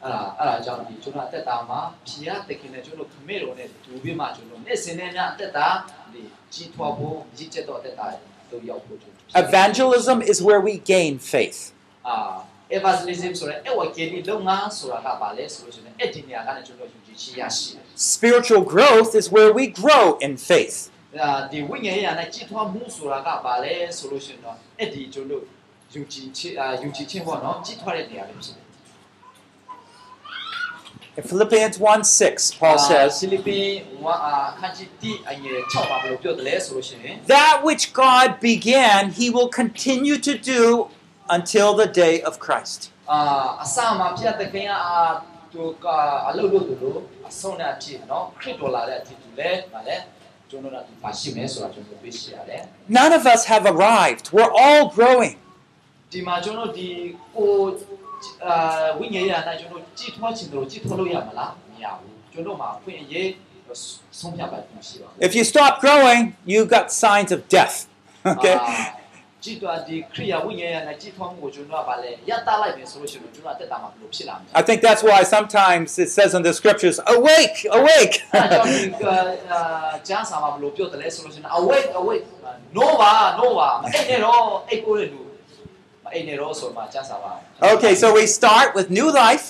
[0.03, 5.67] အဲ့ဒါအဲ့ဒါကြောင့်ဒီကျွန်တော်အသက်တာမှာဖြီးရတခင်နဲ့ကျွန်တော်ခမေတော်နဲ့တူပြီးမှကျွန်တော်နေ့စဉ်နဲ့ညအသက်တာ
[6.13, 6.21] ဒီ
[6.53, 8.07] ကြီးထွားဖို့ရည်ချက်တော့အသက်တာ
[8.51, 11.59] တို့ရောက်ဖို့ကျွန်တော် Evangelism is where we gain faith.
[12.07, 12.17] အာ
[12.77, 17.00] evangelism ဆိုရဲအဝကေဒီလုံငါဆိုတာကပါလဲဆိုလို့ရှိရင်အဲ့ဒီနေရာကနေကျွန်တော်ယူကြည်ချရရှိတယ်
[17.94, 20.90] Spiritual growth is where we grow in faith.
[31.14, 33.20] In Philippians 1 6, Paul says,
[37.26, 40.88] That which God began, he will continue to do
[41.28, 42.90] until the day of Christ.
[45.51, 46.99] အာအစမှာပြတ်တဲ့ခင်အာသူကအလုပ်လုပ်သူလို့
[47.29, 49.97] အဆုံးနဲ့အဖြစ်နော်ခရစ်တော်လာတဲ့အဖြစ်သူလဲဗာလဲ
[50.49, 52.61] ကျွန်တော်တို့ကပါရှိမယ်ဆိုတာကျွန်တော်သိရှိရတယ်
[52.99, 54.25] None of us have arrived.
[54.35, 55.35] We're all growing.
[56.11, 56.87] ဒီမှာကျွန်တော်တို့ဒီ
[57.35, 57.51] ကို
[58.45, 63.29] အာဝိညာဉ်ရနိုင်ကျွန်တော်တို့ကြည်ထွားချင်တယ်လို့ကြည်ထွားလို့ရမလားမရဘူးကျွန်တော်မှာအခွင့်အရေး
[64.19, 66.21] ဆုံးဖြတ်ပိုင်မှုရှိပါဘူး If you stop growing,
[66.53, 67.75] you got signs of death.
[68.33, 68.55] Okay?
[69.43, 78.15] ကြည်ထွားဒီခရိယာဝိညာဉ်ရနိုင်ကြည်ထွားမှုကိုကျွန်တော်ကဗာလဲရတလိုက်ပြီဆိုလို့ရှိရင်ကျွန်တော်အသက်တာမှာဘယ်လိုဖြစ်လာမလဲ I think that's why sometimes it says in the scriptures, awake, awake.
[78.33, 78.77] အဲကြောင့်ဒီ
[79.51, 79.61] အာ
[80.07, 82.25] ကျမ်းစာမှာဘယ်လိုပြောတယ်လဲဆိုလို့ရှိရင် awake awake
[82.77, 85.21] no ပါ no ပါမအိပ်နေတော့အိပ်ကိုရလူ
[86.03, 87.31] မအိပ်နေတော့ဆိုမှကျမ်းစာပါ
[87.75, 89.45] Okay, so we start with new life.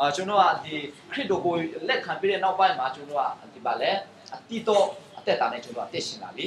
[0.00, 0.74] အာကျွန်တော်ကဒီ
[1.12, 1.54] ခရစ်တော်ကို
[1.88, 3.90] လက်ခံပြီးတဲ့နောက်ပိုင်းမှာကျွန်တော်ကဒီပါလဲ
[4.34, 4.84] အတိတော့
[5.18, 6.46] အသက်တာနဲ့ကျွန်တော်အသက်ရှင်လာပြီ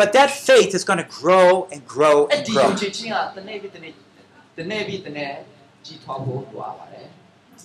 [0.00, 2.74] But that faith is going to grow and grow and grow.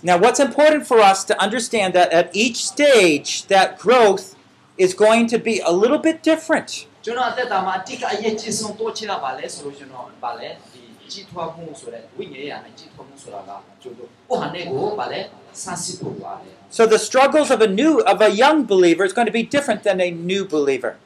[0.03, 4.35] Now, what's important for us to understand that at each stage, that growth
[4.77, 6.87] is going to be a little bit different.
[16.69, 19.83] So the struggles of a new of a young believer is going to be different
[19.83, 20.97] than a new believer.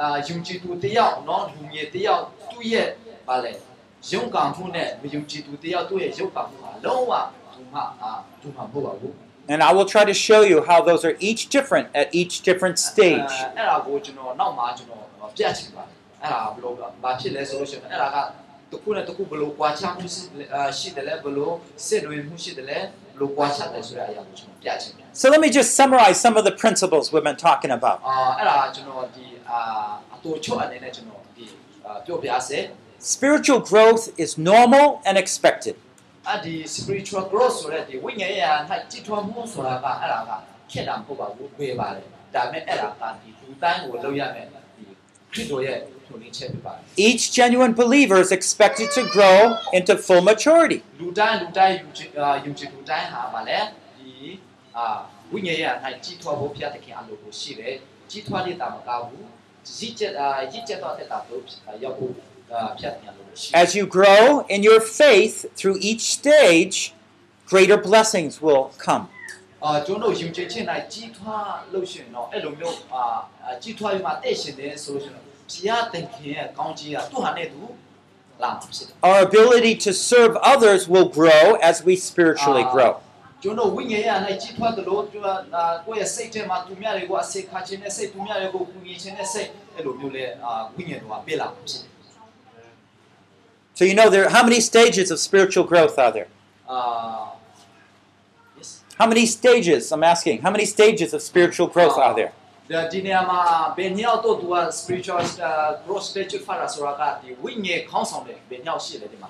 [0.00, 2.88] အာယုံကြည်သူတယောက်နော်လူငယ်တယောက်သူ့ရဲ့
[3.28, 3.52] ဘာလဲ
[4.12, 7.12] ရုပ်ကံမှုနဲ့မယုံကြည်သူတယောက်သူ့ရဲ့ရုပ်ကံမှုဟာလုံးဝ
[7.54, 9.14] သူမှအာသူမှမဟုတ်ပါဘူး
[9.52, 12.78] And I will try to show you how those are each different at each different
[12.78, 13.32] stage.
[25.12, 28.00] So let me just summarize some of the principles we've been talking about.
[32.98, 35.76] Spiritual growth is normal and expected.
[36.66, 37.64] Spiritual growth
[46.96, 50.82] each genuine believer is expected to grow into full maturity.
[63.54, 66.94] As you grow in your faith through each stage,
[67.46, 69.08] greater blessings will come.
[69.60, 69.84] Uh,
[79.02, 83.00] our ability to serve others will grow as we spiritually grow.
[93.74, 96.26] So you know there how many stages of spiritual growth are there?
[98.98, 99.92] How many stages?
[99.92, 100.42] I'm asking.
[100.42, 102.32] How many stages of spiritual growth are there?
[102.69, 103.39] ဒါဒီနေရာမှာ
[103.77, 109.29] ဘယ်နှစ်ယောက်တော့သူက spiritual uh, growth stage ဖတ်တာဆိုတာကဒီဝိညာဉ်ခေါင်းဆောင်တယ်ဘယ်နှစ်ယောက်ရှိလဲဒီမှာ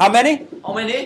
[0.00, 0.32] How many?
[0.66, 0.98] How many?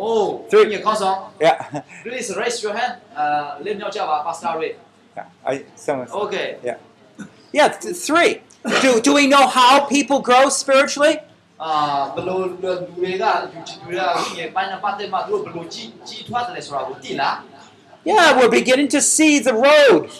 [0.00, 0.64] Oh, Three.
[0.64, 1.56] ဝိညာဉ်ခေါင်းဆောင် Yeah.
[2.04, 2.92] Please raise your hand.
[3.18, 4.72] အာလက်မြောက်ကြပါ Pastor Ray.
[5.18, 5.50] yeah.
[5.52, 5.54] I,
[5.84, 6.46] someone, Okay.
[6.68, 6.76] yeah.
[7.58, 8.30] Yeah, th- three.
[8.82, 11.14] Do, do we know how people grow spiritually?
[11.62, 11.70] အာ
[12.14, 17.36] ဘယ်လိုလူတွေကယူချီတွေကဝိညာဉ်ပိုင်းနဲ့ပတ်သက်မှသူတို့ဘယ်လိုကြီးကြီးထွားတယ်လဲဆိုတာကိုသိလား
[18.04, 20.10] Yeah, we're beginning to see the road,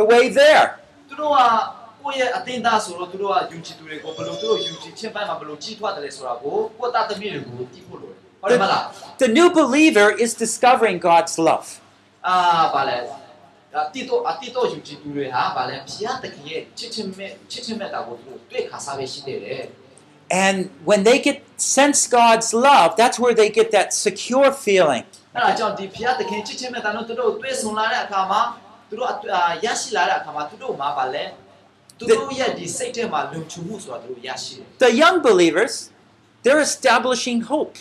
[0.00, 0.66] the way there.
[1.08, 1.40] သူတို့က
[2.02, 8.82] ကိုယ့်ရဲ့အသင်းသားဆိုတော့သူတို့ကယူချီသူတွေကိုဘယ်လိုသူတို့ယူချီချင်းပိုင်းမှာဘယ်လိုကြီးထွားတယ်လဲဆိုတာကိုကိုယ့်သားသမီးတွေကိုသိဖို့လိုတယ်ဟုတ်တယ်မလား
[9.24, 11.68] The new believer is discovering God's love.
[12.26, 12.36] အာ
[12.74, 12.98] ဗာလဲ
[13.82, 19.64] အတိတော့အတိတော့ယူချီသူတွေဟာဗာလဲဘုရားသခင်ရဲ့ချစ်ချင်းမဲ့ချစ်ချင်းမဲ့တာကိုသူတို့တွေ့ခါစားပဲရှိတယ်
[20.44, 25.04] And when they get sense God's love, that's where they get that secure feeling.
[25.34, 28.40] အဲ့ဒါကြောင့်ဒီဖျားသခင်ချစ်ချင်းမဲ့တာတို့သူတို့တွေ့ဆုံလာတဲ့အခါမှာ
[28.88, 31.24] သူတို့အာရရှိလာတဲ့အခါမှာသူတို့မှာပါလဲ
[31.98, 35.74] သူတို့ရဲ့ဒီစိတ်ထဲမှာလုံခြုံမှုဆိုတာသူတို့ရရှိတယ် The young believers,
[36.44, 37.76] they're establishing hope.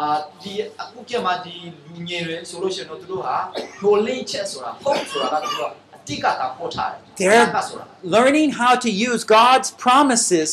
[0.00, 0.08] အာ
[0.42, 0.52] ဒီ
[0.82, 1.54] အခုကျမှဒီ
[1.86, 3.36] လူငယ်တွေဆိုလို့ရှိရင်တော့သူတို့ဟာ
[3.80, 7.84] knowledge ချက်ဆိုတာ hope ဆိုတာကသူတို့အတိတ်ကတာပို့ထားတယ် They're- ကဆိုတာ
[8.16, 10.50] Learning how to use God's promises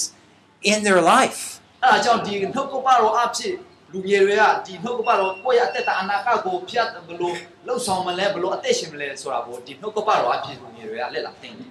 [0.72, 1.42] in their life.
[1.84, 3.54] အဲ့ဒါကြောင့်ဒီနှုတ်ကပတော်အဖြစ်
[3.94, 7.36] လူငယ်တွေကဒီနှုတ်ကပတော်ကိုယ့်ရဲ့အသက်တာအနာဂတ်ကိုဖျက်ဘလို့
[7.68, 11.70] လှုပ်ဆောင်မလဲဘလို့အသက်ရှင်မလဲဆိုတာကိုဒီနှုတ်ကပတော်အဖြစ်လူငယ်တွေကလက်လာသိတယ်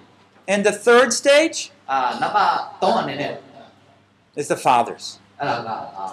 [0.53, 1.57] And the third stage,
[1.91, 3.31] အာနံပါတ်3အနေနဲ့
[4.41, 5.05] is the fathers.
[5.39, 6.05] အဲ့ဒါကအာ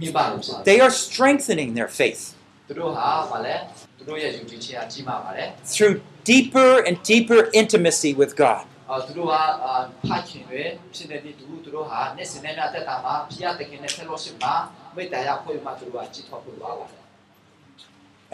[0.00, 2.22] မိဘလို့ဖြစ်တယ် They are strengthening their faith
[2.68, 3.54] သူတို့ဟာဗာလဲ
[3.98, 5.94] သူတို့ရဲ့ယုံကြည်ခြင်းအကြီးမားပါတယ် through
[6.32, 8.62] deeper and deeper intimacy with God.
[8.90, 9.74] အာသူတို့ဟာအာ
[10.08, 10.62] ဖခင်တွေ
[10.94, 14.54] ဖြစ်နေတဲ့သူသူတို့ဟာနေ့စဉ်နဲ့အသက်တာမှာဖျားတခင်နဲ့ fellowship မှာ
[14.96, 17.02] မေတ္တာရဖွင့်မှသူတို့ကကြည်ထွားဖို့လိုပါတယ်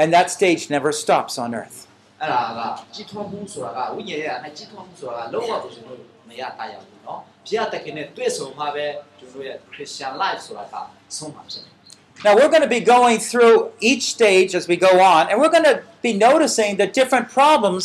[0.01, 1.79] And that stage never stops on earth.
[2.21, 2.61] အဲ့ဒါက
[2.95, 8.87] ကြည်ထွားမှုဆိုတာကဝိညာဉ်ရဲ့အကြည်ထွားမှုဆိုတာကလုံးဝကိုကျွန်တော်တို့မရတတ်ရဘူးเนาะဖျားတခင်နဲ့တွေ့ဆုံမှပဲ
[9.19, 10.75] ကျွန်တော်တို့ရဲ့ Christian life ဆိုတာက
[11.17, 11.75] ဆုံးမှာဖြစ်တယ်
[12.23, 15.55] Now, we're going to be going through each stage as we go on, and we're
[15.57, 17.85] going to be noticing the different problems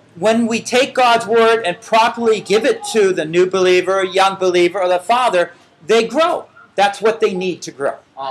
[0.18, 4.80] when we take God's word and properly give it to the new believer, young believer,
[4.80, 5.52] or the father,
[5.86, 6.34] they grow.
[6.74, 7.96] That's what they need to grow.
[8.20, 8.30] အာ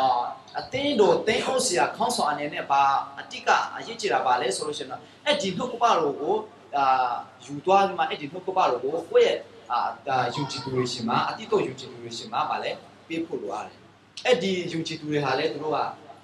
[0.59, 2.81] အတင်းတို့တင်းအောင်ဆရာခေါင်းဆောင်အနေနဲ့ပါ
[3.19, 6.35] အတိကအရေးကြီးတာပါလဲဆိုလို့ရှိရင်တော့အဲ့ဒီနှုတ်ကပတော်ကို
[6.77, 7.13] အာ
[7.45, 9.37] ယူသွားပြီးမှအဲ့ဒီနှုတ်ကပတော်ကိုကိုယ့်ရဲ့
[9.71, 12.71] အာဒါယူကြည်သူတွေရှင်မှာအတိတ်ယူကြည်သူတွေရှင်မှာပါလဲ
[13.07, 13.77] ပေးဖို့လိုရတယ်
[14.25, 15.77] အဲ့ဒီယူကြည်သူတွေဟာလဲသူတို့က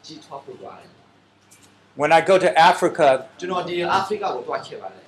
[0.06, 0.90] ကြီးထွားဖို့လိုရတယ်
[2.02, 3.08] When I go to Africa,
[3.40, 5.05] ကျွန်တော်ဒီအာဖရိကကိုတွားခဲ့ပါတယ်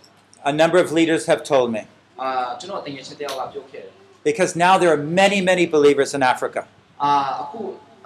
[0.52, 1.82] a number of leaders have told me,
[2.22, 2.30] အာ
[2.60, 3.92] ကျွန်တော်တင်ငယ်ချင်းတယောက်ကပြောခဲ့တယ်
[4.30, 6.62] because now there are many, many believers in Africa.
[7.04, 7.12] အာ
[7.42, 7.60] အခု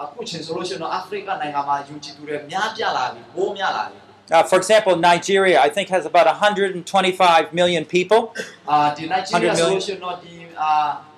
[0.03, 3.97] အခုချင်းဆိုလို့ရှိရင်တော့အာဖရိကနိုင်ငံမှာယူကြည်သူတွေများပြားလာပြီဘိုးများလာပြီ
[4.29, 8.21] Uh, for example, Nigeria, I think, has about 125 million people.
[8.69, 10.71] အာဒီနိုင်ဂျီးရီးယား 100 million ဆိုလို့ရှိရင်တော့ဒီအာ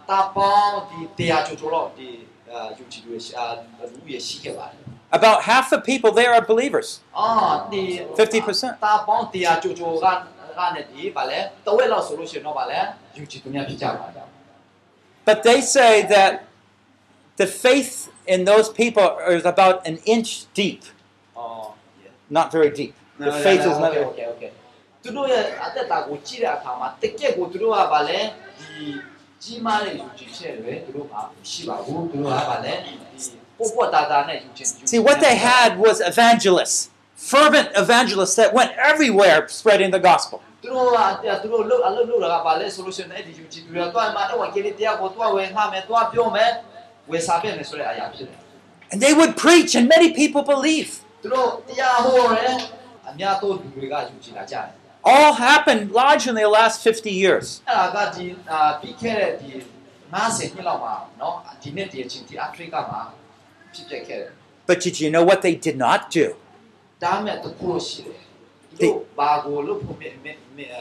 [0.10, 2.10] တာပေါင်းဒီတရားချိုချိုတော့ဒီ
[2.52, 3.46] အာယူကြည်တွေအာ
[3.94, 4.80] လူရရှိခဲ့ပါတယ်
[5.20, 6.88] About half the people there are believers.
[7.20, 7.30] အာ
[7.72, 7.84] ဒီ
[8.18, 9.90] 50% တာပေါင်းတရားချိုချို
[10.54, 12.80] ကကနဲ့ဒီဗာလဲတဝက်လောက်ဆိုလို့ရှိရင်တော့ဗာလဲ
[13.18, 14.28] ယူကြည်သူများဖြစ်ကြပါတယ်
[15.28, 16.32] But they say that
[17.42, 17.94] the faith
[18.34, 19.08] in those people
[19.38, 20.30] is about an inch
[20.60, 20.82] deep,
[21.38, 21.68] အော်
[22.38, 22.94] not very deep.
[23.28, 23.92] The faith is not.
[23.92, 24.52] okay okay okay
[25.04, 28.20] သူတို့ရဲ့အသက်တာကိုကြည့်တဲ့အခါမှာတကယ့်ကိုသူတို့ကဗာလဲ
[28.60, 28.86] ဒီ
[29.44, 31.14] ကြီးမားတဲ့ယူကြည်ချက်တွေသူတို့က
[31.50, 32.92] ရှိပါဘူးသူတို့ကဗာလဲဒီ
[33.58, 36.80] ပို့ပို့တာတာနဲ့ယူကြည် See, what they had was evangelists,
[37.17, 40.43] fervent evangelists that went everywhere spreading the gospel.
[48.93, 51.01] And they would preach, and many people believe.
[55.05, 57.61] All happened largely in the last 50 years.
[64.67, 66.37] But did you know what they did not do?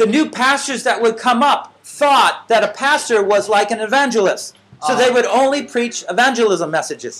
[0.00, 4.56] The new pastors that would come up thought that a pastor was like an evangelist,
[4.86, 7.16] so they would only preach evangelism messages.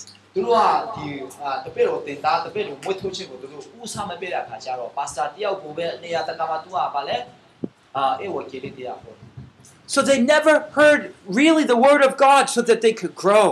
[9.88, 11.00] So they never heard
[11.40, 13.46] really the word of God so that they could grow.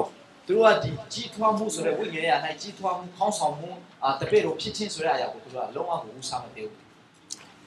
[0.47, 3.71] သူတို့ကဒီကြီးထွားမှုဆိုတဲ့ဝိညာဉ်ရဲ့အနိုင်ကြီးထွားမှုခေါင်းဆောင်မှု
[4.05, 6.81] အာတပည့်တော်ဖြစ်ခြင်းဆိုတဲ့အရာကိုသူတို့ကလုံးဝကိုဥစားမပေးဘူး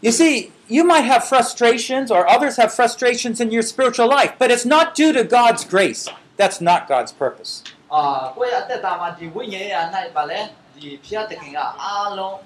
[0.05, 0.35] You see,
[0.75, 4.85] you might have frustrations or others have frustrations in your spiritual life, but it's not
[5.01, 6.01] due to God's grace.
[6.39, 7.51] That's not God's purpose.
[7.93, 8.01] အာ
[8.35, 10.39] ကိုယ့်ရဲ့အသက်တာမှာဒီဝိညာဉ်ရဲ့အနိုင်ပါလဲ
[10.75, 12.37] ဒီဖျားတခင်ကအားလုံး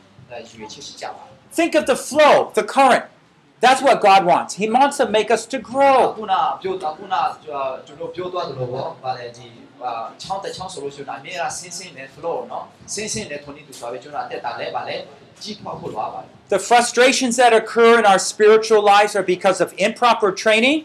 [0.52, 1.24] ရွေချရှိကြပါ
[1.60, 3.06] Think of the flow, the current.
[3.65, 4.57] That's what God wants.
[4.57, 6.13] He wants to make us to grow.
[16.51, 20.85] The frustrations that occur in our spiritual lives are because of improper training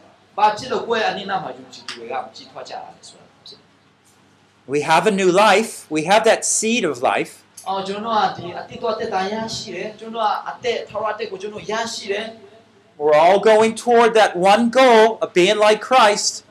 [4.68, 5.86] We have a new life.
[5.90, 7.44] We have that seed of life.
[12.98, 16.44] We're all going toward that one goal of being like Christ.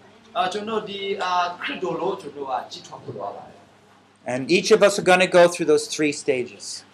[4.27, 6.85] And each of us are going to go through those three stages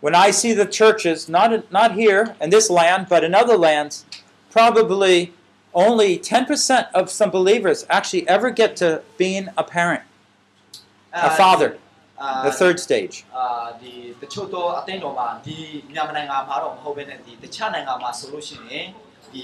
[0.00, 4.04] When I see the churches, not, not here in this land, but in other lands,
[4.50, 5.32] probably
[5.74, 10.02] only 10% of some believers actually ever get to being a parent,
[11.12, 11.78] a father,
[12.22, 13.14] အာ the third stage.
[13.36, 15.56] အာဒီတချို့တော့အသိတော်မှာဒီ
[15.92, 18.86] မြန်မာနိုင်ငံမှာတော့မဟုတ်ဘဲနဲ့ဒီတခြားနိုင်ငံမှာဆိုလို့ရှိရင်
[19.32, 19.42] ဒီ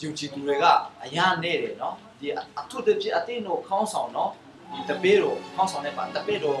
[0.00, 0.64] ယုံကြည်သူတွေက
[1.04, 2.26] အများနေတယ်နော်ဒီ
[2.60, 4.30] အထုတပြအသိတော်ခေါင်းဆောင်နော်
[4.72, 6.60] ဒီတပေးတော်ခေါင်းဆောင်တဲ့ပါတပေးတော်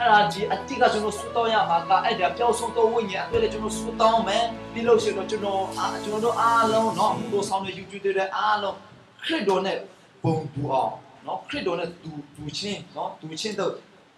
[0.00, 8.76] အဲ့ဒါဒီအတိတ်ကကျွန်တော်ဆူတောင်းရမှာကအဲ့ဒါပြောင်းဆုံးသောဝိညာဉ်အတွက်လည်းကျွန်တော်ဆူတောင်းမယ်ပြီးလို့ရှိရင်တော့ကျွန်တော်အာကျွန်တော်တို့အားလုံးနော်ကိုဆောင်တဲ့ယူတူတဲ့အားလုံး
[9.24, 9.78] ခရစ်တော်နဲ့
[10.22, 10.92] ပုံတူအောင်
[11.26, 13.72] နော်ခရစ်တော်နဲ့တူတူချင်းနော်တူချင်းတို့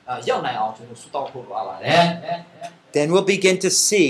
[0.09, 2.05] အာရောက်နိုင်အောင်ကျွန်တော်ဆူတောင်းဖို့လိုအပ်ပါတယ်
[2.94, 4.09] Then we'll begin to see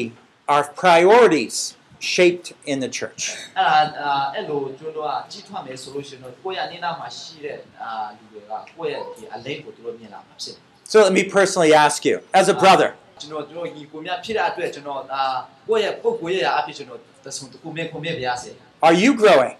[0.52, 1.56] our priorities
[2.16, 3.22] shaped in the church.
[3.58, 12.88] အဲ့ဒါအာအဲ့လိုကျွန်တော်ကကြီးထွားမယ်ဆိုလို့ရှိရင်တော့ကိုယ့်ရဲ့အနေနာမှာရှိတဲ့အာလူတွေကကိုယ့်ရဲ့ဒီအလိမ့်ကိုသူတို့မြင်လာမှာဖြစ်တယ် So let me personally ask you, as a brother,
[13.20, 15.22] ကျွန်တော်တို့ညီကိုများဖြစ်တဲ့အတွက်ကျွန်တော်အာ
[15.68, 18.50] ကိုယ့်ရဲ့ပုဂ္ဂိုလ်ရဲ့အဖြစ်ကျွန်တော်တဆုံတစ်ခုမြင်ခုမြင်ပြရစေ
[18.86, 19.54] are you growing?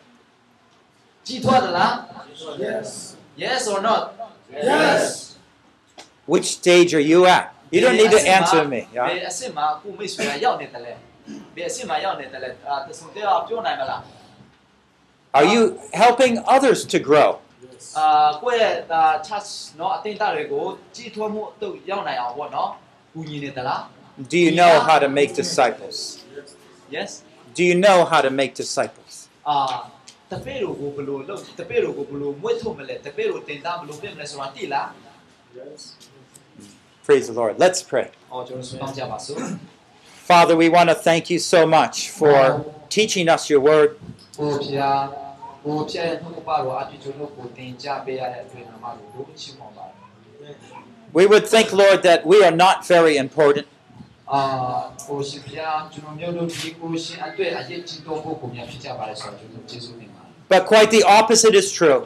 [1.27, 1.93] ကြီးထွားသလား
[2.69, 2.89] Yes.
[3.45, 4.03] Yes or not
[4.71, 5.03] Yes.
[6.33, 7.45] Which stage are you at?
[7.75, 8.81] You don't need to answer me.
[9.09, 9.29] ဘယ် Yeah?
[9.31, 10.93] အဆင့်မှာကိုမိတ်ဆွေကရောက်နေတယ်လဲ
[11.57, 14.01] ဘယ်အဆင့်မှာရောက်နေတယ်လဲအာတဆုံတဲ့ပြောနိုင်မလား
[15.39, 15.63] Are you
[16.03, 17.31] helping others to grow?
[24.32, 25.98] Do you know how to make disciples?
[26.90, 27.24] Yes.
[27.54, 29.14] Do you know how to make disciples?
[29.50, 29.58] အာ
[30.32, 34.88] တပည့်တို့ကိုဘယ်လိုလုပ်တပည့်တို့ကိုဘယ်လိုမွေးထုတ်မလဲတပည့်တို့တင်တာဘယ်လိုပြင်မလဲဆိုတာသိလား
[35.60, 35.82] Yes.
[37.08, 37.54] Praise the Lord.
[37.66, 38.08] Let's pray.
[40.32, 42.38] Father, we want to thank you so much for
[42.98, 43.90] teaching us your word.
[45.65, 49.95] ကိုဖျားကိုဖျားရဲ့နှုတ်ပါတော်အပြည့်ကျွန်တော်ကိုတင်ကြပေးရတဲ့အတွက်နာမတော်ကိုချီးမွမ်းပါတယ်
[51.19, 53.67] We would think, Lord, that we are not very important,
[54.33, 54.43] အာ
[55.09, 62.01] ကိုရှိဖျားကျွန်တော်မျိုးတို့ဒီကိုရှင်အတွက်အရေးကြီးတော့ကိုကိုများဖြစ်ကြပါလေဆိုတော့ကျွန်တော်ကျေးဇူးတင်ပါတယ် but quite the opposite is true.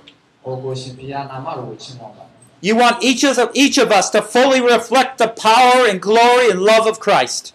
[2.61, 6.61] You want each of, each of us to fully reflect the power and glory and
[6.61, 7.53] love of Christ.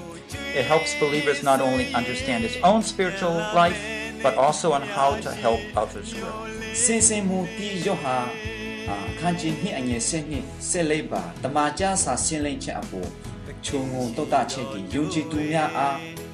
[0.60, 3.80] It helps believers not only understand his own spiritual life,
[4.24, 6.36] but also on how to help others grow.
[6.84, 8.18] စင်စင်မူတီယောဟာ
[8.90, 13.10] အာခန်းချင်းနှစ်အငယ်ဆက်နှစ်ဆက်လိုက်ပါတမာကြစာဆင်းလိမ့်ချက်အပေါ်
[13.66, 15.96] ခြုံငုံတုတ်တချက်ဒီယုံကြည်သူများအား